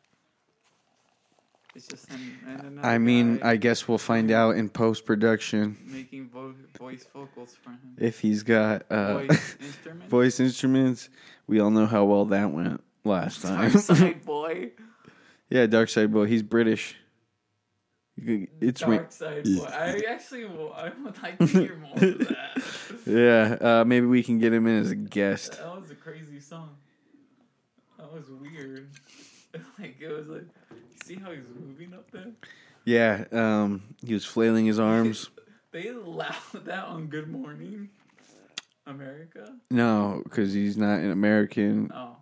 it's 1.76 1.88
just 1.88 2.10
and 2.12 2.66
another 2.66 2.88
I 2.88 2.98
mean, 2.98 3.40
I 3.44 3.56
guess 3.58 3.88
we'll 3.88 3.98
find 3.98 4.30
out 4.32 4.56
in 4.56 4.70
post 4.70 5.06
production 5.06 5.78
making 5.86 6.30
vo- 6.30 6.54
voice 6.78 7.06
vocals 7.14 7.56
for 7.64 7.72
him. 7.72 7.96
if 7.98 8.20
he's 8.20 8.44
got 8.44 8.84
uh, 8.92 9.20
Voice 9.20 9.58
instruments. 9.62 10.10
voice 10.10 10.40
instruments. 10.40 11.10
We 11.48 11.60
all 11.60 11.72
know 11.72 11.86
how 11.88 12.06
well 12.06 12.26
that 12.26 12.52
went 12.52 12.82
last 13.04 13.42
time. 13.42 13.72
Dark 13.72 13.84
side 13.84 14.26
boy. 14.26 14.72
yeah, 15.50 15.66
Dark 15.66 15.90
Side 15.90 16.12
Boy. 16.14 16.26
He's 16.26 16.44
British. 16.44 16.96
It's 18.16 18.82
Dark 18.82 19.12
side 19.12 19.44
boy. 19.44 19.66
I 19.66 20.02
actually, 20.08 20.46
I 20.46 20.92
would 21.04 21.22
like 21.24 21.40
to 21.40 21.46
hear 21.48 21.78
more 21.78 21.94
of 21.96 22.00
that. 22.20 22.64
yeah. 23.08 23.58
Uh, 23.80 23.84
maybe 23.86 24.06
we 24.06 24.22
can 24.22 24.38
get 24.38 24.54
him 24.54 24.68
in 24.68 24.80
as 24.80 24.92
a 24.92 24.96
guest. 24.96 25.54
That 25.58 25.82
was 25.82 25.90
a 25.90 25.96
crazy 25.96 26.40
song. 26.40 26.76
That 27.98 28.14
was 28.14 28.30
weird. 28.30 28.90
like 29.80 29.98
it 30.02 30.08
was 30.10 30.28
like, 30.28 30.46
see 31.06 31.16
how 31.16 31.32
he's 31.32 31.44
moving 31.60 31.94
up 31.94 32.10
there? 32.12 32.28
Yeah. 32.86 33.26
Um, 33.32 33.96
he 34.06 34.13
was 34.13 34.26
flailing 34.26 34.66
his 34.66 34.80
arms. 34.80 35.30
They 35.72 35.88
allowed 35.88 36.36
that 36.66 36.86
on 36.86 37.08
Good 37.08 37.28
Morning 37.32 37.89
America. 38.86 39.56
No, 39.72 40.22
because 40.24 40.54
he's 40.54 40.78
not 40.78 41.00
an 41.00 41.10
American. 41.10 41.92
Oh, 41.92 42.18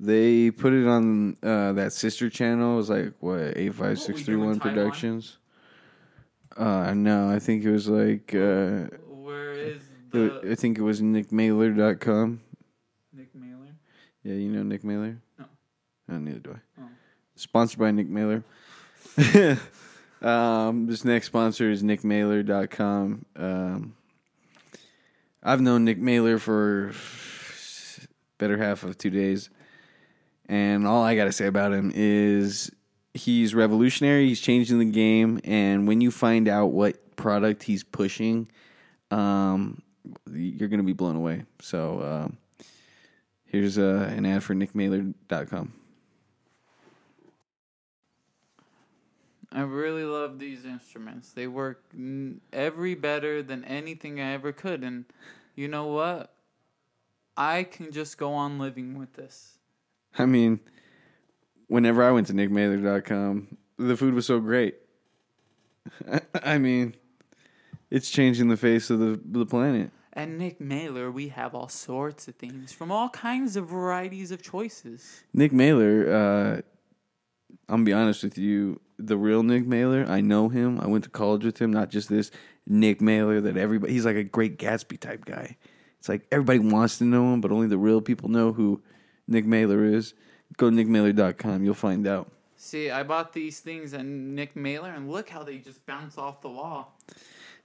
They 0.00 0.50
put 0.50 0.72
it 0.72 0.86
on 0.86 1.36
uh, 1.42 1.72
that 1.74 1.92
sister 1.92 2.30
channel. 2.30 2.72
It 2.72 2.76
was 2.78 2.88
like 2.88 3.12
what 3.20 3.52
eight 3.56 3.74
five 3.74 3.98
six 4.00 4.22
three 4.22 4.36
one? 4.36 4.58
Productions. 4.58 5.36
Uh, 6.56 6.94
no, 6.94 7.28
I 7.30 7.38
think 7.40 7.62
it 7.62 7.70
was 7.70 7.88
like 7.90 8.34
uh, 8.34 8.88
where 9.06 9.52
is 9.52 9.82
it- 9.82 10.12
the 10.42 10.52
I 10.52 10.54
think 10.54 10.78
it 10.78 10.82
was 10.82 11.02
nickmailer.com. 11.02 12.40
Nick 13.12 13.34
Mailer? 13.34 13.68
Yeah, 14.22 14.32
you 14.32 14.48
know 14.48 14.62
Nick 14.62 14.82
Mailer? 14.82 15.18
No. 16.08 16.18
Neither 16.18 16.38
do 16.38 16.50
I. 16.52 16.82
Oh. 16.82 16.88
Sponsored 17.36 17.78
by 17.78 17.90
Nick 17.90 18.08
Mailer. 18.08 18.42
um, 20.22 20.86
this 20.86 21.04
next 21.04 21.26
sponsor 21.26 21.70
is 21.70 21.82
nickmailer.com. 21.82 23.24
Um, 23.36 23.94
I've 25.42 25.60
known 25.60 25.84
Nick 25.84 25.98
Mailer 25.98 26.38
for 26.38 26.92
better 28.38 28.56
half 28.56 28.82
of 28.82 28.98
two 28.98 29.10
days. 29.10 29.50
And 30.46 30.86
all 30.86 31.04
I 31.04 31.14
got 31.14 31.24
to 31.24 31.32
say 31.32 31.46
about 31.46 31.72
him 31.72 31.92
is 31.94 32.72
he's 33.14 33.54
revolutionary. 33.54 34.28
He's 34.28 34.40
changing 34.40 34.78
the 34.78 34.90
game. 34.90 35.40
And 35.44 35.86
when 35.86 36.00
you 36.00 36.10
find 36.10 36.48
out 36.48 36.66
what 36.66 37.16
product 37.16 37.62
he's 37.62 37.84
pushing, 37.84 38.50
um, 39.10 39.82
you're 40.32 40.68
going 40.68 40.80
to 40.80 40.86
be 40.86 40.92
blown 40.92 41.16
away. 41.16 41.44
So, 41.60 42.02
um, 42.02 42.38
Here's 43.48 43.78
uh, 43.78 44.12
an 44.14 44.26
ad 44.26 44.42
for 44.44 44.54
nickmailer.com. 44.54 45.72
I 49.50 49.62
really 49.62 50.04
love 50.04 50.38
these 50.38 50.64
instruments. 50.64 51.32
They 51.32 51.46
work 51.46 51.82
n- 51.94 52.40
every 52.52 52.94
better 52.94 53.42
than 53.42 53.64
anything 53.64 54.20
I 54.20 54.32
ever 54.32 54.52
could. 54.52 54.84
And 54.84 55.06
you 55.54 55.68
know 55.68 55.86
what? 55.86 56.34
I 57.36 57.62
can 57.62 57.90
just 57.92 58.18
go 58.18 58.32
on 58.34 58.58
living 58.58 58.98
with 58.98 59.14
this. 59.14 59.58
I 60.18 60.26
mean, 60.26 60.60
whenever 61.68 62.02
I 62.02 62.10
went 62.10 62.26
to 62.26 62.32
nickmailer.com, 62.34 63.56
the 63.78 63.96
food 63.96 64.14
was 64.14 64.26
so 64.26 64.40
great. 64.40 64.76
I 66.42 66.58
mean, 66.58 66.94
it's 67.90 68.10
changing 68.10 68.48
the 68.48 68.56
face 68.56 68.90
of 68.90 68.98
the 68.98 69.20
the 69.24 69.46
planet. 69.46 69.90
At 70.12 70.28
Nick 70.28 70.60
Mailer, 70.60 71.12
we 71.12 71.28
have 71.28 71.54
all 71.54 71.68
sorts 71.68 72.26
of 72.26 72.34
things 72.34 72.72
from 72.72 72.90
all 72.90 73.08
kinds 73.10 73.54
of 73.54 73.68
varieties 73.68 74.32
of 74.32 74.42
choices. 74.42 75.22
Nick 75.32 75.52
Mailer, 75.52 76.12
uh, 76.12 76.60
I'm 77.68 77.76
gonna 77.76 77.84
be 77.84 77.92
honest 77.92 78.22
with 78.22 78.38
you, 78.38 78.80
the 78.98 79.16
real 79.16 79.42
Nick 79.42 79.66
Mailer, 79.66 80.04
I 80.08 80.20
know 80.20 80.48
him. 80.48 80.80
I 80.80 80.86
went 80.86 81.04
to 81.04 81.10
college 81.10 81.44
with 81.44 81.60
him, 81.60 81.72
not 81.72 81.90
just 81.90 82.08
this 82.08 82.30
Nick 82.66 83.00
Mailer 83.00 83.40
that 83.40 83.56
everybody. 83.56 83.92
He's 83.92 84.06
like 84.06 84.16
a 84.16 84.24
great 84.24 84.58
Gatsby 84.58 84.98
type 84.98 85.24
guy. 85.24 85.56
It's 85.98 86.08
like 86.08 86.26
everybody 86.32 86.60
wants 86.60 86.98
to 86.98 87.04
know 87.04 87.32
him, 87.34 87.40
but 87.40 87.52
only 87.52 87.66
the 87.66 87.78
real 87.78 88.00
people 88.00 88.28
know 88.28 88.52
who 88.52 88.80
Nick 89.26 89.44
Mailer 89.44 89.84
is. 89.84 90.14
Go 90.56 90.70
to 90.70 90.76
nickmailer.com, 90.76 91.64
you'll 91.64 91.74
find 91.74 92.06
out. 92.06 92.30
See, 92.56 92.90
I 92.90 93.02
bought 93.02 93.32
these 93.32 93.60
things 93.60 93.94
at 93.94 94.04
Nick 94.04 94.56
Mailer, 94.56 94.90
and 94.90 95.10
look 95.10 95.28
how 95.28 95.42
they 95.42 95.58
just 95.58 95.84
bounce 95.86 96.18
off 96.18 96.40
the 96.40 96.48
wall. 96.48 96.98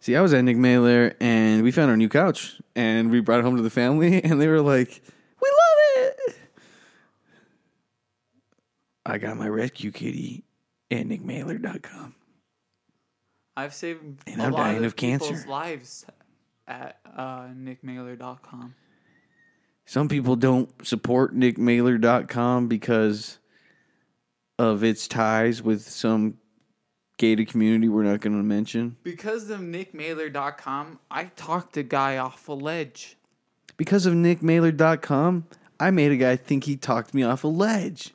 See, 0.04 0.18
I 0.18 0.22
was 0.22 0.34
at 0.34 0.44
Nick 0.44 0.58
Mailer 0.58 1.16
and 1.22 1.64
we 1.64 1.72
found 1.72 1.90
our 1.90 1.96
new 1.96 2.10
couch 2.10 2.60
and 2.76 3.10
we 3.10 3.22
brought 3.22 3.40
it 3.40 3.46
home 3.46 3.56
to 3.56 3.62
the 3.62 3.70
family 3.70 4.22
and 4.24 4.42
they 4.42 4.50
were 4.50 4.60
like, 4.60 4.90
"We 5.42 5.48
love 5.48 5.78
it." 5.78 5.83
I 9.06 9.18
got 9.18 9.38
my 9.38 9.48
rescue 9.48 9.92
kitty 9.92 10.44
at 10.90 11.06
nickmailer.com. 11.06 12.16
I've 13.56 13.74
saved 13.74 14.02
And 14.26 14.42
a 14.42 14.46
I'm 14.46 14.52
lot 14.52 14.58
dying 14.64 14.78
of, 14.80 14.84
of 14.86 14.96
cancer. 14.96 15.28
people's 15.28 15.46
lives 15.46 16.06
at 16.68 17.00
uh, 17.16 17.48
nickmailer.com. 17.48 18.76
Some 19.86 20.08
people 20.08 20.36
don't 20.36 20.70
support 20.86 21.36
nickmailer.com 21.36 22.68
because 22.68 23.38
of 24.58 24.84
its 24.84 25.08
ties 25.08 25.62
with 25.62 25.82
some 25.82 26.38
gated 27.18 27.50
community 27.50 27.90
we're 27.90 28.04
not 28.04 28.22
going 28.22 28.38
to 28.38 28.44
mention. 28.44 28.96
Because 29.04 29.50
of 29.50 29.60
nickmailer.com, 29.60 31.00
I 31.12 31.26
talked 31.36 31.76
a 31.78 31.84
guy 31.84 32.18
off 32.18 32.48
a 32.48 32.54
ledge. 32.54 33.18
Because 33.78 34.06
of 34.06 34.14
nickmailer.com, 34.14 35.46
I 35.80 35.92
made 35.92 36.12
a 36.12 36.18
guy 36.18 36.38
think 36.38 36.64
he 36.64 36.78
talked 36.78 37.14
me 37.14 37.24
off 37.24 37.44
a 37.44 37.48
ledge. 37.48 38.14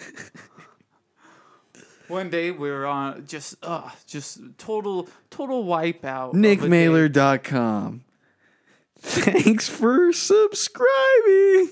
One 2.08 2.30
day 2.30 2.50
we 2.50 2.70
were 2.70 2.86
on 2.86 3.26
just 3.26 3.54
uh 3.62 3.90
just 4.06 4.40
total 4.58 5.08
total 5.30 5.64
wipeout. 5.64 6.30
of 6.30 6.34
a 6.34 6.42
day. 6.42 6.56
nickmailer.com. 6.56 8.04
Thanks 8.98 9.68
for 9.68 10.12
subscribing. 10.12 11.70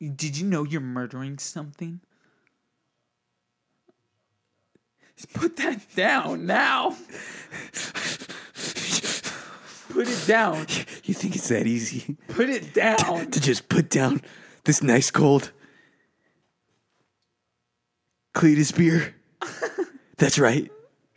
Did 0.00 0.36
you 0.36 0.46
know 0.46 0.64
you're 0.64 0.80
murdering 0.80 1.38
something? 1.38 2.00
Just 5.16 5.32
put 5.32 5.56
that 5.56 5.80
down 5.94 6.46
now. 6.46 6.96
Put 9.94 10.08
it 10.08 10.26
down. 10.26 10.66
You 11.04 11.14
think 11.14 11.36
it's 11.36 11.48
that 11.48 11.66
easy 11.66 12.16
Put 12.28 12.48
it 12.48 12.72
down. 12.72 12.96
to 13.30 13.40
just 13.40 13.68
put 13.68 13.90
down 13.90 14.22
this 14.64 14.82
nice 14.82 15.10
cold 15.10 15.52
Cletus 18.34 18.76
beer? 18.76 19.14
That's 20.18 20.38
right. 20.38 20.70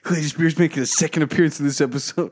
Cletus 0.04 0.38
beer's 0.38 0.58
making 0.60 0.84
a 0.84 0.86
second 0.86 1.24
appearance 1.24 1.60
in 1.60 1.66
this 1.66 1.82
episode. 1.82 2.32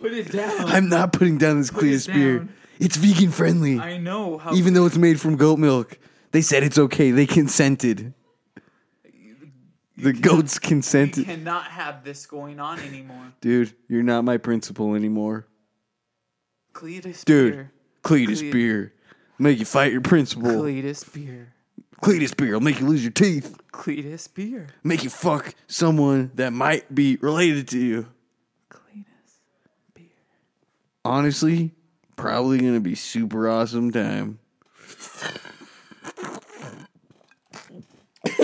Put 0.00 0.12
it 0.12 0.32
down. 0.32 0.64
I'm 0.66 0.88
not 0.88 1.12
putting 1.12 1.38
down 1.38 1.58
this 1.58 1.70
it 1.70 1.74
Cletus 1.74 2.12
beer. 2.12 2.38
down. 2.38 2.52
It's 2.80 2.96
vegan 2.96 3.30
friendly. 3.30 3.78
I 3.78 3.98
know 3.98 4.38
how 4.38 4.54
Even 4.54 4.74
though 4.74 4.86
it's 4.86 4.96
made 4.96 5.20
from 5.20 5.36
goat 5.36 5.58
milk. 5.58 5.98
They 6.32 6.42
said 6.42 6.64
it's 6.64 6.78
okay. 6.78 7.12
They 7.12 7.26
consented. 7.26 8.12
The 9.96 10.12
goats 10.12 10.58
we 10.60 10.68
consented. 10.68 11.24
cannot 11.26 11.64
have 11.66 12.02
this 12.04 12.26
going 12.26 12.58
on 12.58 12.80
anymore. 12.80 13.32
Dude, 13.40 13.74
you're 13.88 14.02
not 14.02 14.24
my 14.24 14.36
principal 14.38 14.94
anymore. 14.94 15.46
Cletus 16.72 17.24
Dude, 17.24 17.52
beer. 17.52 17.72
Cletus 18.02 18.40
Cle- 18.40 18.50
beer. 18.52 18.92
Make 19.38 19.58
you 19.60 19.64
fight 19.64 19.92
your 19.92 20.00
principal. 20.00 20.50
Cletus 20.50 21.04
beer. 21.12 21.52
Cletus 22.02 22.36
beer 22.36 22.52
will 22.54 22.60
make 22.60 22.80
you 22.80 22.86
lose 22.86 23.02
your 23.02 23.12
teeth. 23.12 23.56
Cletus 23.72 24.32
beer. 24.32 24.66
Make 24.82 25.04
you 25.04 25.10
fuck 25.10 25.54
someone 25.68 26.32
that 26.34 26.52
might 26.52 26.92
be 26.92 27.16
related 27.16 27.68
to 27.68 27.78
you. 27.78 28.06
Cletus 28.70 29.38
beer. 29.94 30.04
Honestly, 31.04 31.72
probably 32.16 32.58
gonna 32.58 32.80
be 32.80 32.96
super 32.96 33.48
awesome 33.48 33.92
time. 33.92 34.40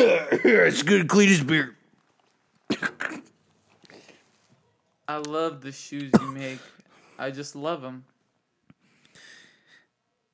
it's 0.32 0.82
good 0.82 1.08
Cletus 1.08 1.46
beer. 1.46 1.76
I 5.06 5.16
love 5.18 5.60
the 5.60 5.72
shoes 5.72 6.10
you 6.20 6.32
make. 6.32 6.60
I 7.18 7.30
just 7.30 7.54
love 7.54 7.82
them. 7.82 8.04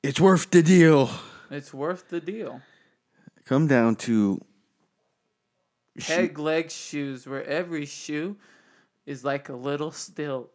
It's 0.03 0.21
worth 0.21 0.51
the 0.51 0.63
deal. 0.63 1.11
It's 1.51 1.75
worth 1.75 2.11
the 2.11 2.21
deal. 2.21 2.61
Come 3.45 3.67
down 3.67 3.97
to 3.97 4.41
Peg 5.99 6.39
leg 6.39 6.71
shoes, 6.71 7.27
where 7.27 7.45
every 7.45 7.87
shoe 7.87 8.37
is 9.07 9.25
like 9.25 9.49
a 9.49 9.57
little 9.57 9.91
stilt 9.91 10.53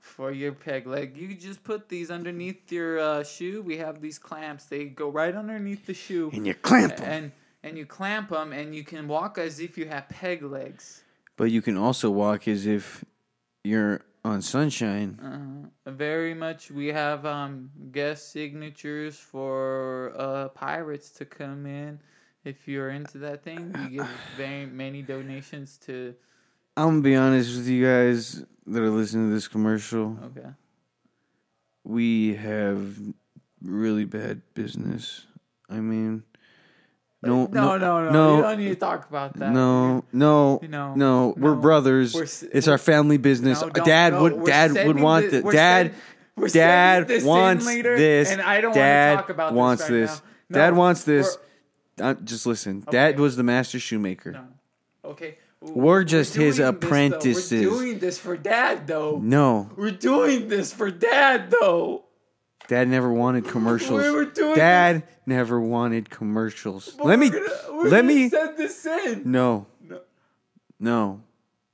for 0.00 0.32
your 0.32 0.52
peg 0.52 0.86
leg. 0.86 1.16
You 1.16 1.34
just 1.34 1.62
put 1.62 1.88
these 1.88 2.10
underneath 2.10 2.72
your 2.72 2.98
uh, 2.98 3.24
shoe. 3.24 3.62
We 3.62 3.76
have 3.76 4.00
these 4.00 4.18
clamps. 4.18 4.64
They 4.64 4.86
go 4.86 5.10
right 5.10 5.34
underneath 5.34 5.86
the 5.86 5.94
shoe, 5.94 6.30
and 6.32 6.46
you 6.46 6.54
clamp 6.54 6.94
'em. 7.00 7.04
and 7.04 7.32
and 7.62 7.76
you 7.76 7.86
clamp 7.86 8.30
them, 8.30 8.52
and 8.52 8.74
you 8.74 8.84
can 8.84 9.08
walk 9.08 9.38
as 9.38 9.60
if 9.60 9.76
you 9.76 9.86
have 9.88 10.08
peg 10.08 10.42
legs. 10.42 11.02
But 11.36 11.50
you 11.50 11.62
can 11.62 11.76
also 11.76 12.10
walk 12.10 12.48
as 12.48 12.66
if 12.66 13.04
you're 13.64 14.02
on 14.24 14.42
sunshine. 14.42 15.70
Uh, 15.86 15.90
very 15.90 16.34
much. 16.34 16.70
We 16.70 16.88
have 16.88 17.24
um, 17.26 17.70
guest 17.92 18.32
signatures 18.32 19.16
for 19.16 20.12
uh, 20.16 20.48
pirates 20.48 21.10
to 21.12 21.24
come 21.24 21.66
in. 21.66 22.00
If 22.44 22.68
you're 22.68 22.90
into 22.90 23.18
that 23.18 23.42
thing, 23.42 23.74
we 23.78 23.96
give 23.96 24.08
very 24.36 24.66
many 24.66 25.02
donations 25.02 25.78
to. 25.86 26.14
I'm 26.76 26.86
gonna 26.86 27.00
be 27.02 27.16
honest 27.16 27.56
with 27.56 27.66
you 27.66 27.84
guys 27.84 28.44
that 28.66 28.82
are 28.82 28.90
listening 28.90 29.28
to 29.28 29.34
this 29.34 29.48
commercial. 29.48 30.16
Okay. 30.24 30.48
We 31.84 32.34
have 32.36 32.96
really 33.62 34.04
bad 34.04 34.42
business. 34.54 35.26
I 35.68 35.80
mean, 35.80 36.22
no, 37.22 37.46
No, 37.46 37.76
no, 37.78 38.04
no. 38.04 38.10
no, 38.10 38.36
You 38.36 38.42
don't 38.42 38.58
need 38.58 38.68
to 38.68 38.74
talk 38.76 39.08
about 39.08 39.34
that. 39.38 39.52
no, 39.52 40.04
no, 40.12 40.60
You 40.62 40.68
know, 40.68 40.94
no. 40.94 41.34
We're 41.36 41.54
no. 41.54 41.60
brothers. 41.60 42.14
We're 42.14 42.26
it's 42.52 42.68
our 42.68 42.78
family 42.78 43.16
business. 43.16 43.60
No, 43.60 43.70
Dad 43.70 44.12
no, 44.12 44.22
would, 44.22 44.44
Dad 44.44 44.86
would 44.86 45.00
want 45.00 45.30
thi- 45.30 45.40
the 45.40 45.50
Dad. 45.52 45.94
send- 46.38 46.52
Dad 46.52 47.08
this 47.08 47.24
wants 47.24 47.66
later, 47.66 47.96
this. 47.96 48.30
and 48.30 48.40
I 48.40 48.60
don't 48.60 48.72
Dad 48.72 49.16
talk 49.16 49.28
about 49.30 49.50
this 49.52 49.56
wants 49.56 49.82
right 49.82 49.90
this. 49.90 50.22
now. 50.48 50.58
Dad 50.58 50.76
wants 50.76 51.02
this. 51.04 51.36
we're- 51.98 52.10
Uh, 52.10 52.14
just 52.22 52.46
listen. 52.46 52.84
Dad 52.90 53.18
was 53.18 53.34
the 53.36 53.42
master 53.42 53.80
shoemaker. 53.80 54.30
No. 54.32 54.44
Okay. 55.04 55.36
We're 55.60 56.04
just 56.04 56.36
his 56.36 56.58
doing 56.58 56.72
this, 56.72 56.84
apprentices. 56.84 57.50
We're 57.66 57.70
doing 57.78 57.98
this 57.98 58.16
for 58.18 58.36
Dad, 58.36 58.86
though. 58.86 59.18
No, 59.20 59.68
We're 59.76 59.90
doing 59.90 60.46
this 60.46 60.72
for 60.72 60.92
Dad, 60.92 61.50
though. 61.50 62.04
Dad 62.68 62.86
never 62.88 63.10
wanted 63.12 63.46
commercials. 63.46 64.02
We 64.02 64.10
were 64.10 64.24
doing 64.26 64.54
Dad 64.54 65.02
never 65.26 65.58
wanted 65.60 66.10
commercials. 66.10 66.90
But 66.90 67.06
let 67.06 67.18
me, 67.18 67.30
gonna- 67.30 67.88
let 67.88 68.04
me. 68.04 68.28
send 68.28 68.56
this 68.56 68.84
in. 68.86 69.30
No, 69.30 69.66
No. 69.82 70.00
no, 70.78 71.22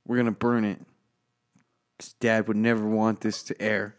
we're 0.07 0.17
gonna 0.17 0.31
burn 0.31 0.63
it. 0.65 0.79
Dad 2.19 2.47
would 2.47 2.57
never 2.57 2.85
want 2.87 3.21
this 3.21 3.43
to 3.43 3.61
air. 3.61 3.95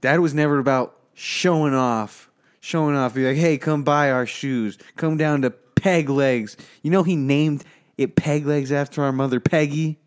Dad 0.00 0.20
was 0.20 0.34
never 0.34 0.58
about 0.58 0.96
showing 1.14 1.74
off, 1.74 2.30
showing 2.60 2.94
off. 2.94 3.14
Be 3.14 3.26
like, 3.26 3.36
hey, 3.36 3.58
come 3.58 3.82
buy 3.82 4.10
our 4.10 4.26
shoes. 4.26 4.78
Come 4.96 5.16
down 5.16 5.42
to 5.42 5.50
Peg 5.50 6.08
Legs. 6.08 6.56
You 6.82 6.90
know 6.90 7.02
he 7.02 7.16
named 7.16 7.64
it 7.96 8.14
Peg 8.16 8.46
Legs 8.46 8.70
after 8.70 9.02
our 9.02 9.12
mother 9.12 9.40
Peggy. 9.40 9.98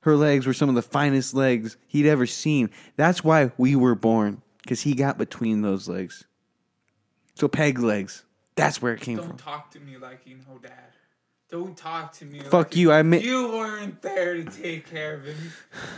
Her 0.00 0.16
legs 0.16 0.46
were 0.46 0.54
some 0.54 0.68
of 0.68 0.74
the 0.74 0.82
finest 0.82 1.34
legs 1.34 1.76
he'd 1.86 2.06
ever 2.06 2.26
seen. 2.26 2.70
That's 2.96 3.22
why 3.22 3.52
we 3.58 3.76
were 3.76 3.94
born, 3.94 4.42
because 4.62 4.82
he 4.82 4.94
got 4.94 5.18
between 5.18 5.62
those 5.62 5.88
legs. 5.88 6.24
So 7.34 7.48
Peg 7.48 7.78
Legs. 7.78 8.24
That's 8.56 8.82
where 8.82 8.92
it 8.92 9.00
came 9.00 9.16
Don't 9.16 9.28
from. 9.28 9.36
talk 9.38 9.70
to 9.72 9.80
me 9.80 9.96
like 9.96 10.20
you 10.26 10.36
know 10.36 10.58
Dad. 10.58 10.72
Don't 11.50 11.76
talk 11.76 12.12
to 12.12 12.24
me. 12.24 12.38
Fuck 12.38 12.52
like 12.52 12.76
you. 12.76 12.92
I 12.92 13.02
may 13.02 13.20
You 13.20 13.48
weren't 13.48 14.00
there 14.02 14.36
to 14.36 14.44
take 14.44 14.88
care 14.88 15.14
of 15.14 15.24
him. 15.24 15.36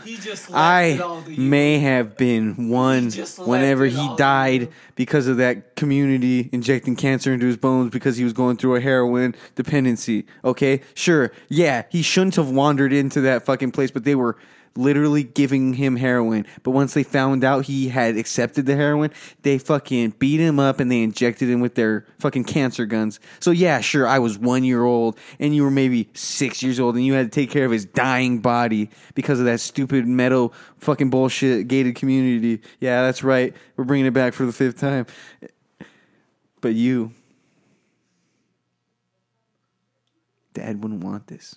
He 0.02 0.16
just 0.16 0.48
left 0.48 0.54
I 0.54 0.82
it 0.84 1.00
all 1.02 1.20
to 1.20 1.30
you. 1.30 1.42
may 1.42 1.78
have 1.78 2.16
been 2.16 2.70
one 2.70 3.10
just 3.10 3.38
whenever 3.38 3.84
he 3.84 4.16
died 4.16 4.70
because 4.94 5.26
of 5.26 5.36
that 5.36 5.76
community 5.76 6.48
injecting 6.52 6.96
cancer 6.96 7.34
into 7.34 7.44
his 7.44 7.58
bones 7.58 7.90
because 7.90 8.16
he 8.16 8.24
was 8.24 8.32
going 8.32 8.56
through 8.56 8.76
a 8.76 8.80
heroin 8.80 9.34
dependency. 9.54 10.24
Okay, 10.42 10.80
sure, 10.94 11.32
yeah, 11.50 11.82
he 11.90 12.00
shouldn't 12.00 12.36
have 12.36 12.48
wandered 12.48 12.94
into 12.94 13.20
that 13.20 13.44
fucking 13.44 13.72
place, 13.72 13.90
but 13.90 14.04
they 14.04 14.14
were 14.14 14.38
literally 14.76 15.22
giving 15.22 15.74
him 15.74 15.96
heroin. 15.96 16.46
But 16.62 16.70
once 16.70 16.94
they 16.94 17.02
found 17.02 17.44
out 17.44 17.66
he 17.66 17.88
had 17.88 18.16
accepted 18.16 18.66
the 18.66 18.76
heroin, 18.76 19.10
they 19.42 19.58
fucking 19.58 20.14
beat 20.18 20.40
him 20.40 20.58
up 20.58 20.80
and 20.80 20.90
they 20.90 21.02
injected 21.02 21.48
him 21.48 21.60
with 21.60 21.74
their 21.74 22.06
fucking 22.18 22.44
cancer 22.44 22.86
guns. 22.86 23.20
So 23.40 23.50
yeah, 23.50 23.80
sure, 23.80 24.06
I 24.06 24.18
was 24.18 24.38
one 24.38 24.64
year 24.64 24.84
old 24.84 25.18
and 25.38 25.54
you 25.54 25.62
were 25.62 25.70
maybe 25.70 26.08
six 26.14 26.62
years 26.62 26.80
old 26.80 26.96
and 26.96 27.04
you 27.04 27.14
had 27.14 27.30
to 27.30 27.40
take 27.40 27.50
care 27.50 27.64
of 27.64 27.72
his 27.72 27.84
dying 27.84 28.38
body 28.40 28.90
because 29.14 29.38
of 29.38 29.46
that 29.46 29.60
stupid 29.60 30.06
metal 30.06 30.54
fucking 30.78 31.10
bullshit 31.10 31.68
gated 31.68 31.94
community. 31.94 32.62
Yeah, 32.80 33.02
that's 33.02 33.22
right. 33.22 33.54
We're 33.76 33.84
bringing 33.84 34.06
it 34.06 34.14
back 34.14 34.34
for 34.34 34.46
the 34.46 34.52
fifth 34.52 34.78
time. 34.78 35.06
But 36.60 36.74
you, 36.74 37.12
Dad 40.54 40.82
wouldn't 40.82 41.02
want 41.02 41.26
this. 41.26 41.56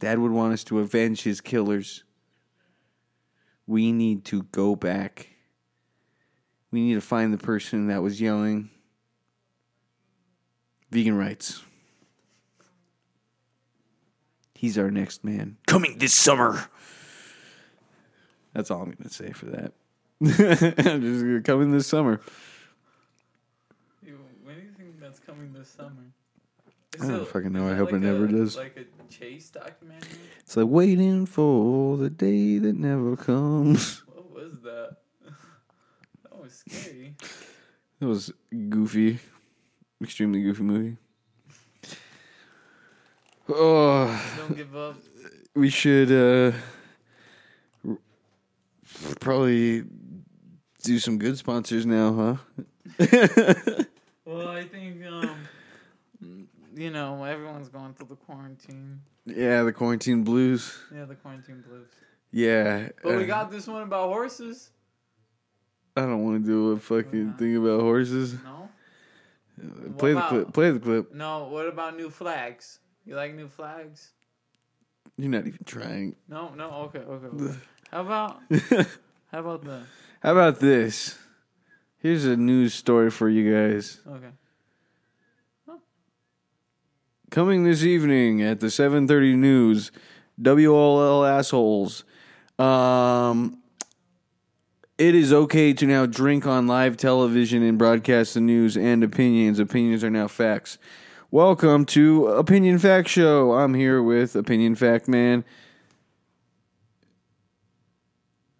Dad 0.00 0.18
would 0.18 0.32
want 0.32 0.52
us 0.52 0.64
to 0.64 0.78
avenge 0.78 1.22
his 1.22 1.40
killers. 1.40 2.04
We 3.66 3.92
need 3.92 4.24
to 4.26 4.44
go 4.44 4.76
back. 4.76 5.28
We 6.70 6.80
need 6.80 6.94
to 6.94 7.00
find 7.00 7.32
the 7.32 7.38
person 7.38 7.88
that 7.88 8.02
was 8.02 8.20
yelling 8.20 8.70
vegan 10.90 11.16
rights. 11.16 11.62
He's 14.54 14.76
our 14.76 14.90
next 14.90 15.24
man. 15.24 15.56
Coming 15.66 15.98
this 15.98 16.14
summer. 16.14 16.68
That's 18.54 18.70
all 18.70 18.82
I'm 18.82 18.90
going 18.90 19.08
to 19.08 19.08
say 19.08 19.30
for 19.30 19.46
that. 19.46 19.72
I'm 20.20 21.00
just 21.00 21.22
going 21.22 21.36
to 21.36 21.42
come 21.44 21.62
in 21.62 21.70
this 21.70 21.86
summer. 21.86 22.20
When 24.02 24.56
do 24.56 24.62
you 24.62 24.72
think 24.76 24.98
that's 24.98 25.20
coming 25.20 25.52
this 25.52 25.68
summer? 25.68 26.12
I 27.00 27.06
don't 27.06 27.22
it- 27.22 27.28
fucking 27.28 27.52
know. 27.52 27.68
I 27.70 27.74
hope 27.74 27.92
it 27.92 27.98
never 28.00 28.24
a- 28.24 28.32
does. 28.32 28.56
Like 28.56 28.76
a 28.76 29.12
chase 29.12 29.50
documentary. 29.50 30.08
It's 30.40 30.56
like 30.56 30.66
waiting 30.68 31.26
for 31.26 31.96
the 31.96 32.10
day 32.10 32.58
that 32.58 32.76
never 32.76 33.16
comes. 33.16 34.02
What 34.14 34.30
was 34.52 34.60
that? 34.62 34.96
that 36.22 36.40
was 36.40 36.62
scary. 36.66 37.14
It 38.00 38.04
was 38.04 38.32
goofy, 38.68 39.18
extremely 40.02 40.42
goofy 40.42 40.62
movie. 40.62 40.96
Oh, 43.48 44.06
Don't 44.36 44.56
give 44.56 44.76
up. 44.76 44.96
we 45.54 45.70
should 45.70 46.12
uh 46.12 46.52
r- 47.86 47.96
probably 49.20 49.84
do 50.82 50.98
some 50.98 51.18
good 51.18 51.38
sponsors 51.38 51.86
now, 51.86 52.38
huh? 52.98 53.04
Well, 54.26 54.48
I 54.48 54.64
think 54.64 55.02
um, 55.06 55.37
you 56.78 56.90
know 56.90 57.24
everyone's 57.24 57.68
going 57.68 57.94
through 57.94 58.08
the 58.10 58.16
quarantine. 58.16 59.00
yeah, 59.26 59.62
the 59.62 59.72
quarantine 59.72 60.22
blues. 60.24 60.78
Yeah, 60.94 61.04
the 61.04 61.14
quarantine 61.14 61.62
blues. 61.66 61.88
Yeah, 62.30 62.90
But 63.02 63.16
we 63.16 63.24
uh, 63.24 63.26
got 63.26 63.50
this 63.50 63.66
one 63.66 63.82
about 63.82 64.08
horses. 64.08 64.70
I 65.96 66.02
don't 66.02 66.22
want 66.24 66.44
to 66.44 66.46
do 66.46 66.70
a 66.72 66.78
fucking 66.78 67.34
thing 67.34 67.56
about 67.56 67.80
horses. 67.80 68.34
No, 68.44 68.68
Play 69.98 70.12
the 70.12 70.18
about- 70.18 70.28
clip. 70.28 70.52
Play 70.52 70.70
the 70.70 70.78
clip. 70.78 71.14
no. 71.14 71.48
What 71.48 71.66
about 71.66 71.96
new 71.96 72.10
flags? 72.10 72.78
You 73.04 73.16
like 73.16 73.34
new 73.34 73.48
flags? 73.48 74.12
You're 75.16 75.30
not 75.30 75.46
even 75.46 75.58
trying. 75.64 76.14
No, 76.28 76.50
no. 76.54 76.70
Okay, 76.94 77.00
okay. 77.00 77.26
okay. 77.26 77.58
How 77.90 78.00
about 78.02 78.40
how 79.32 79.40
about 79.40 79.64
the 79.64 79.80
How 80.22 80.32
about 80.32 80.60
this? 80.60 81.18
Here's 81.98 82.24
a 82.26 82.36
news 82.36 82.74
story 82.74 83.10
for 83.10 83.28
you 83.28 83.50
guys. 83.52 83.98
okay? 84.06 84.30
Coming 87.30 87.64
this 87.64 87.82
evening 87.82 88.40
at 88.40 88.60
the 88.60 88.68
7:30 88.68 89.36
news, 89.36 89.92
WLL 90.40 91.28
assholes. 91.28 92.04
Um 92.58 93.58
it 94.96 95.14
is 95.14 95.30
okay 95.30 95.74
to 95.74 95.86
now 95.86 96.06
drink 96.06 96.46
on 96.46 96.66
live 96.66 96.96
television 96.96 97.62
and 97.62 97.76
broadcast 97.76 98.32
the 98.32 98.40
news 98.40 98.78
and 98.78 99.04
opinions. 99.04 99.58
Opinions 99.58 100.02
are 100.02 100.10
now 100.10 100.26
facts. 100.26 100.78
Welcome 101.30 101.84
to 101.86 102.28
Opinion 102.28 102.78
Fact 102.78 103.08
Show. 103.08 103.52
I'm 103.52 103.74
here 103.74 104.02
with 104.02 104.34
Opinion 104.34 104.74
Fact 104.74 105.06
Man. 105.06 105.44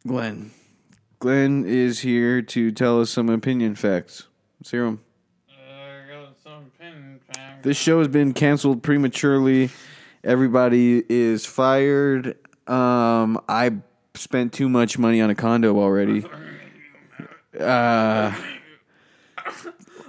Glenn. 0.06 0.50
Glenn 1.20 1.64
is 1.66 2.00
here 2.00 2.42
to 2.42 2.70
tell 2.70 3.00
us 3.00 3.08
some 3.08 3.30
opinion 3.30 3.74
facts. 3.74 4.28
Let's 4.60 4.70
hear 4.70 4.84
'em. 4.84 5.00
I 5.48 6.12
got 6.12 6.36
some 6.44 6.70
pin 6.78 7.18
flag. 7.32 7.47
This 7.62 7.76
show 7.76 7.98
has 7.98 8.08
been 8.08 8.32
canceled 8.32 8.82
prematurely. 8.82 9.70
Everybody 10.24 11.02
is 11.08 11.44
fired. 11.46 12.36
Um, 12.68 13.40
I 13.48 13.72
spent 14.14 14.52
too 14.52 14.68
much 14.68 14.98
money 14.98 15.20
on 15.20 15.30
a 15.30 15.34
condo 15.34 15.78
already. 15.78 16.24
Uh, 17.58 18.32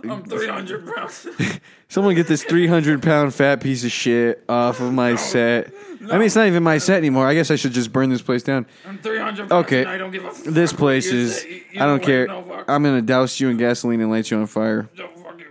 I'm 0.07 0.23
300 0.23 0.85
pounds. 0.93 1.27
someone 1.87 2.13
get 2.13 2.27
this 2.27 2.43
300 2.43 3.01
pound 3.01 3.33
fat 3.33 3.61
piece 3.61 3.83
of 3.83 3.91
shit 3.91 4.43
off 4.47 4.81
of 4.81 4.93
my 4.93 5.15
set. 5.15 5.73
I 6.01 6.17
mean, 6.17 6.23
it's 6.23 6.35
not 6.35 6.45
even 6.45 6.61
my 6.61 6.77
set 6.77 6.97
anymore. 6.97 7.25
I 7.25 7.33
guess 7.33 7.49
I 7.49 7.55
should 7.55 7.71
just 7.71 7.91
burn 7.91 8.09
this 8.09 8.21
place 8.21 8.43
down. 8.43 8.67
I'm 8.85 8.99
300 8.99 9.49
pounds. 9.49 9.65
Okay. 9.65 9.85
I 9.85 9.97
don't 9.97 10.11
give 10.11 10.25
a 10.25 10.31
fuck 10.31 10.53
This 10.53 10.73
place 10.73 11.07
is. 11.07 11.41
say. 11.41 11.63
I 11.79 11.85
don't 11.87 12.03
care. 12.03 12.27
No. 12.27 12.63
I'm 12.67 12.83
gonna 12.83 13.01
douse 13.01 13.39
you 13.39 13.49
in 13.49 13.57
gasoline 13.57 14.01
and 14.01 14.11
light 14.11 14.29
you 14.29 14.37
on 14.37 14.45
fire. 14.45 14.89
No, 14.95 15.07
fuck 15.07 15.39
you. 15.39 15.45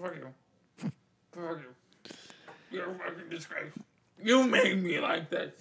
Fuck 0.00 0.14
you. 0.16 0.90
Fuck 1.32 1.58
you. 1.58 2.14
You're 2.70 2.90
a 2.90 2.94
fucking 2.94 3.30
disgrace. 3.30 3.72
You 4.22 4.44
made 4.44 4.82
me 4.82 4.98
like 5.00 5.30
this. 5.30 5.52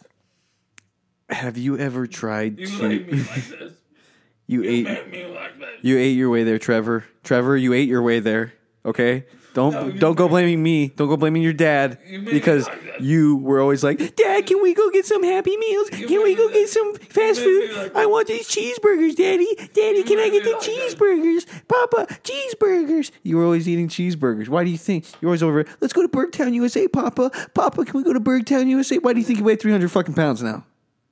Have 1.29 1.57
you 1.57 1.77
ever 1.77 2.07
tried 2.07 2.57
You 2.59 2.67
to? 2.67 2.83
made 2.89 3.07
me 3.11 3.19
like 3.23 3.47
this. 3.47 3.73
You 4.47 4.63
You 4.63 4.69
ate. 4.71 4.83
made 4.85 5.11
me 5.11 5.25
like 5.27 5.59
this. 5.59 5.69
You 5.83 5.97
ate 5.99 6.17
your 6.17 6.31
way 6.31 6.43
there, 6.43 6.57
Trevor. 6.57 7.05
Trevor, 7.23 7.55
you 7.55 7.71
ate 7.73 7.87
your 7.87 8.01
way 8.01 8.19
there. 8.19 8.53
Okay, 8.89 9.25
don't 9.54 9.71
No, 9.73 9.86
you 9.88 9.99
don't 9.99 10.15
go 10.15 10.28
blaming 10.28 10.62
me. 10.63 10.88
Don't 10.88 11.08
go 11.08 11.15
blaming 11.17 11.41
your 11.43 11.54
dad 11.54 11.99
You 12.08 12.19
made 12.19 12.25
me 12.28 12.34
because 12.34 12.67
you 12.99 13.38
were 13.38 13.62
always 13.62 13.84
like, 13.84 14.15
Dad, 14.15 14.45
can 14.47 14.62
we 14.63 14.73
go 14.73 14.89
get 14.89 15.06
some 15.06 15.21
Happy 15.23 15.56
Meals? 15.58 15.89
Can 15.91 16.23
we 16.23 16.36
go 16.36 16.49
get 16.49 16.69
some 16.69 16.95
fast 16.95 17.39
food? 17.41 17.91
I 17.95 18.06
want 18.08 18.28
these 18.28 18.47
cheeseburgers, 18.47 19.15
Daddy. 19.15 19.47
Daddy, 19.73 20.04
can 20.04 20.17
I 20.19 20.30
get 20.30 20.43
the 20.43 20.56
cheeseburgers? 20.60 21.45
Papa, 21.67 22.08
cheeseburgers. 22.23 23.12
You 23.23 23.38
were 23.38 23.43
always 23.43 23.67
eating 23.69 23.89
cheeseburgers. 23.89 24.47
Why 24.49 24.63
do 24.63 24.71
you 24.71 24.78
think 24.78 25.06
you're 25.21 25.30
always 25.30 25.43
over? 25.43 25.65
Let's 25.82 25.93
go 25.93 26.02
to 26.02 26.10
Bergtown, 26.10 26.54
USA, 26.54 26.88
Papa. 26.88 27.30
Papa, 27.54 27.86
can 27.86 27.93
we 27.97 28.04
go 28.04 28.13
to 28.13 28.19
Bergtown, 28.19 28.67
USA? 28.67 28.97
Why 28.97 29.13
do 29.13 29.19
you 29.19 29.25
think 29.25 29.39
you 29.39 29.45
weigh 29.45 29.56
300 29.56 29.89
fucking 29.91 30.15
pounds 30.15 30.41
now? 30.41 30.65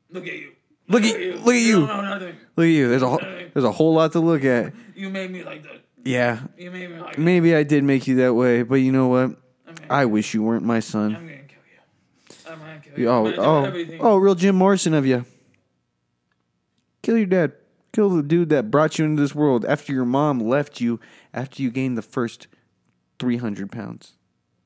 Look 0.10 0.26
at 0.26 0.34
you. 0.34 0.52
Look 0.90 1.04
at- 1.04 1.20
look 1.46 1.56
at 1.56 1.62
you. 1.62 1.86
don't 1.86 1.88
know 1.88 2.02
nothing. 2.02 2.36
Look 2.56 2.63
at 2.66 2.70
you. 2.70 2.88
There's 2.90 3.02
a 3.04 3.10
whole, 3.10 3.20
there's 3.54 3.66
a 3.66 3.72
whole 3.72 3.94
lot 3.94 4.13
to 4.13 4.20
look 4.20 4.44
at. 4.46 4.74
You 4.96 5.10
made 5.10 5.32
me 5.32 5.44
like 5.44 5.63
that. 5.63 5.82
Yeah, 6.03 6.41
You 6.57 6.71
made 6.71 6.89
me 6.91 6.99
like 6.99 7.17
Maybe 7.17 7.55
I 7.55 7.63
did 7.63 7.83
make 7.83 8.07
you 8.07 8.15
that 8.17 8.33
way, 8.33 8.63
but 8.63 8.75
you 8.75 8.91
know 8.91 9.07
what? 9.07 9.38
I 9.89 10.05
wish 10.05 10.33
you 10.33 10.43
weren't 10.43 10.63
my 10.63 10.79
son. 10.79 11.15
I'm 11.15 11.25
gonna 11.25 11.38
kill 11.47 11.57
you. 11.71 12.49
I'm 12.49 12.60
gonna 12.60 12.79
kill 12.79 12.99
you. 12.99 13.10
Oh, 13.10 13.25
I'm 13.27 13.33
gonna 13.33 13.86
do 13.86 13.97
oh, 13.99 14.12
oh, 14.12 14.17
real 14.17 14.36
Jim 14.36 14.55
Morrison 14.55 14.93
of 14.93 15.05
you. 15.05 15.25
Kill 17.01 17.17
your 17.17 17.25
dad. 17.25 17.53
Kill 17.93 18.10
the 18.10 18.23
dude 18.23 18.49
that 18.49 18.69
brought 18.69 18.99
you 18.99 19.05
into 19.05 19.21
this 19.21 19.33
world 19.33 19.65
after 19.65 19.91
your 19.91 20.05
mom 20.05 20.39
left 20.39 20.79
you 20.79 20.99
after 21.33 21.63
you 21.63 21.71
gained 21.71 21.97
the 21.97 22.01
first 22.01 22.47
300 23.19 23.71
pounds. 23.71 24.13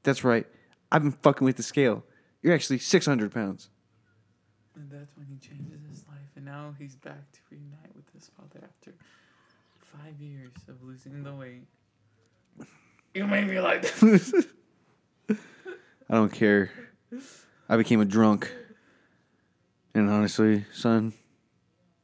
That's 0.04 0.24
right. 0.24 0.46
I've 0.92 1.04
been 1.04 1.12
fucking 1.12 1.46
with 1.46 1.58
the 1.58 1.64
scale. 1.64 2.04
You're 2.42 2.54
actually 2.54 2.80
600 2.80 3.32
pounds. 3.32 3.70
And 4.76 4.90
that's 4.90 5.16
when 5.16 5.28
he 5.28 5.38
changes 5.38 5.80
his 5.90 6.04
life, 6.08 6.32
and 6.36 6.46
now 6.46 6.74
he's 6.78 6.96
back 6.96 7.32
to 7.32 7.40
reunite 7.50 7.96
with 7.96 8.10
his 8.14 8.30
father 8.36 8.60
after 8.64 8.94
five 9.98 10.20
years 10.20 10.52
of 10.68 10.82
losing 10.84 11.24
the 11.24 11.34
weight. 11.34 11.64
You 13.14 13.28
made 13.28 13.48
me 13.48 13.60
like 13.60 13.82
that. 13.82 14.46
I 16.10 16.14
don't 16.16 16.32
care. 16.32 16.72
I 17.68 17.78
became 17.78 18.00
a 18.02 18.06
drunk. 18.06 18.52
And 19.94 20.10
honestly, 20.10 20.66
son, 20.74 21.14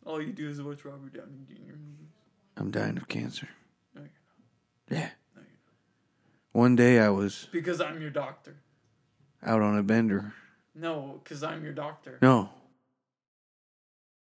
All 0.06 0.22
you 0.22 0.34
do 0.34 0.50
is 0.50 0.62
watch 0.62 0.84
Robert 0.84 1.14
Downey 1.14 1.46
Jr. 1.48 1.54
movies. 1.74 2.12
I'm 2.58 2.72
dying 2.72 2.98
of 2.98 3.08
cancer. 3.08 3.48
No, 3.96 4.02
you're 4.02 5.00
Yeah. 5.00 5.10
No, 5.36 5.42
you're 5.42 6.62
One 6.62 6.76
day 6.76 7.00
I 7.00 7.10
was 7.10 7.48
Because 7.52 7.80
I'm 7.80 8.02
your 8.02 8.10
doctor. 8.10 8.58
out 9.44 9.62
on 9.62 9.78
a 9.78 9.84
bender. 9.84 10.34
No, 10.76 11.22
because 11.24 11.44
I'm 11.44 11.64
your 11.64 11.74
doctor. 11.74 12.18
No, 12.22 12.50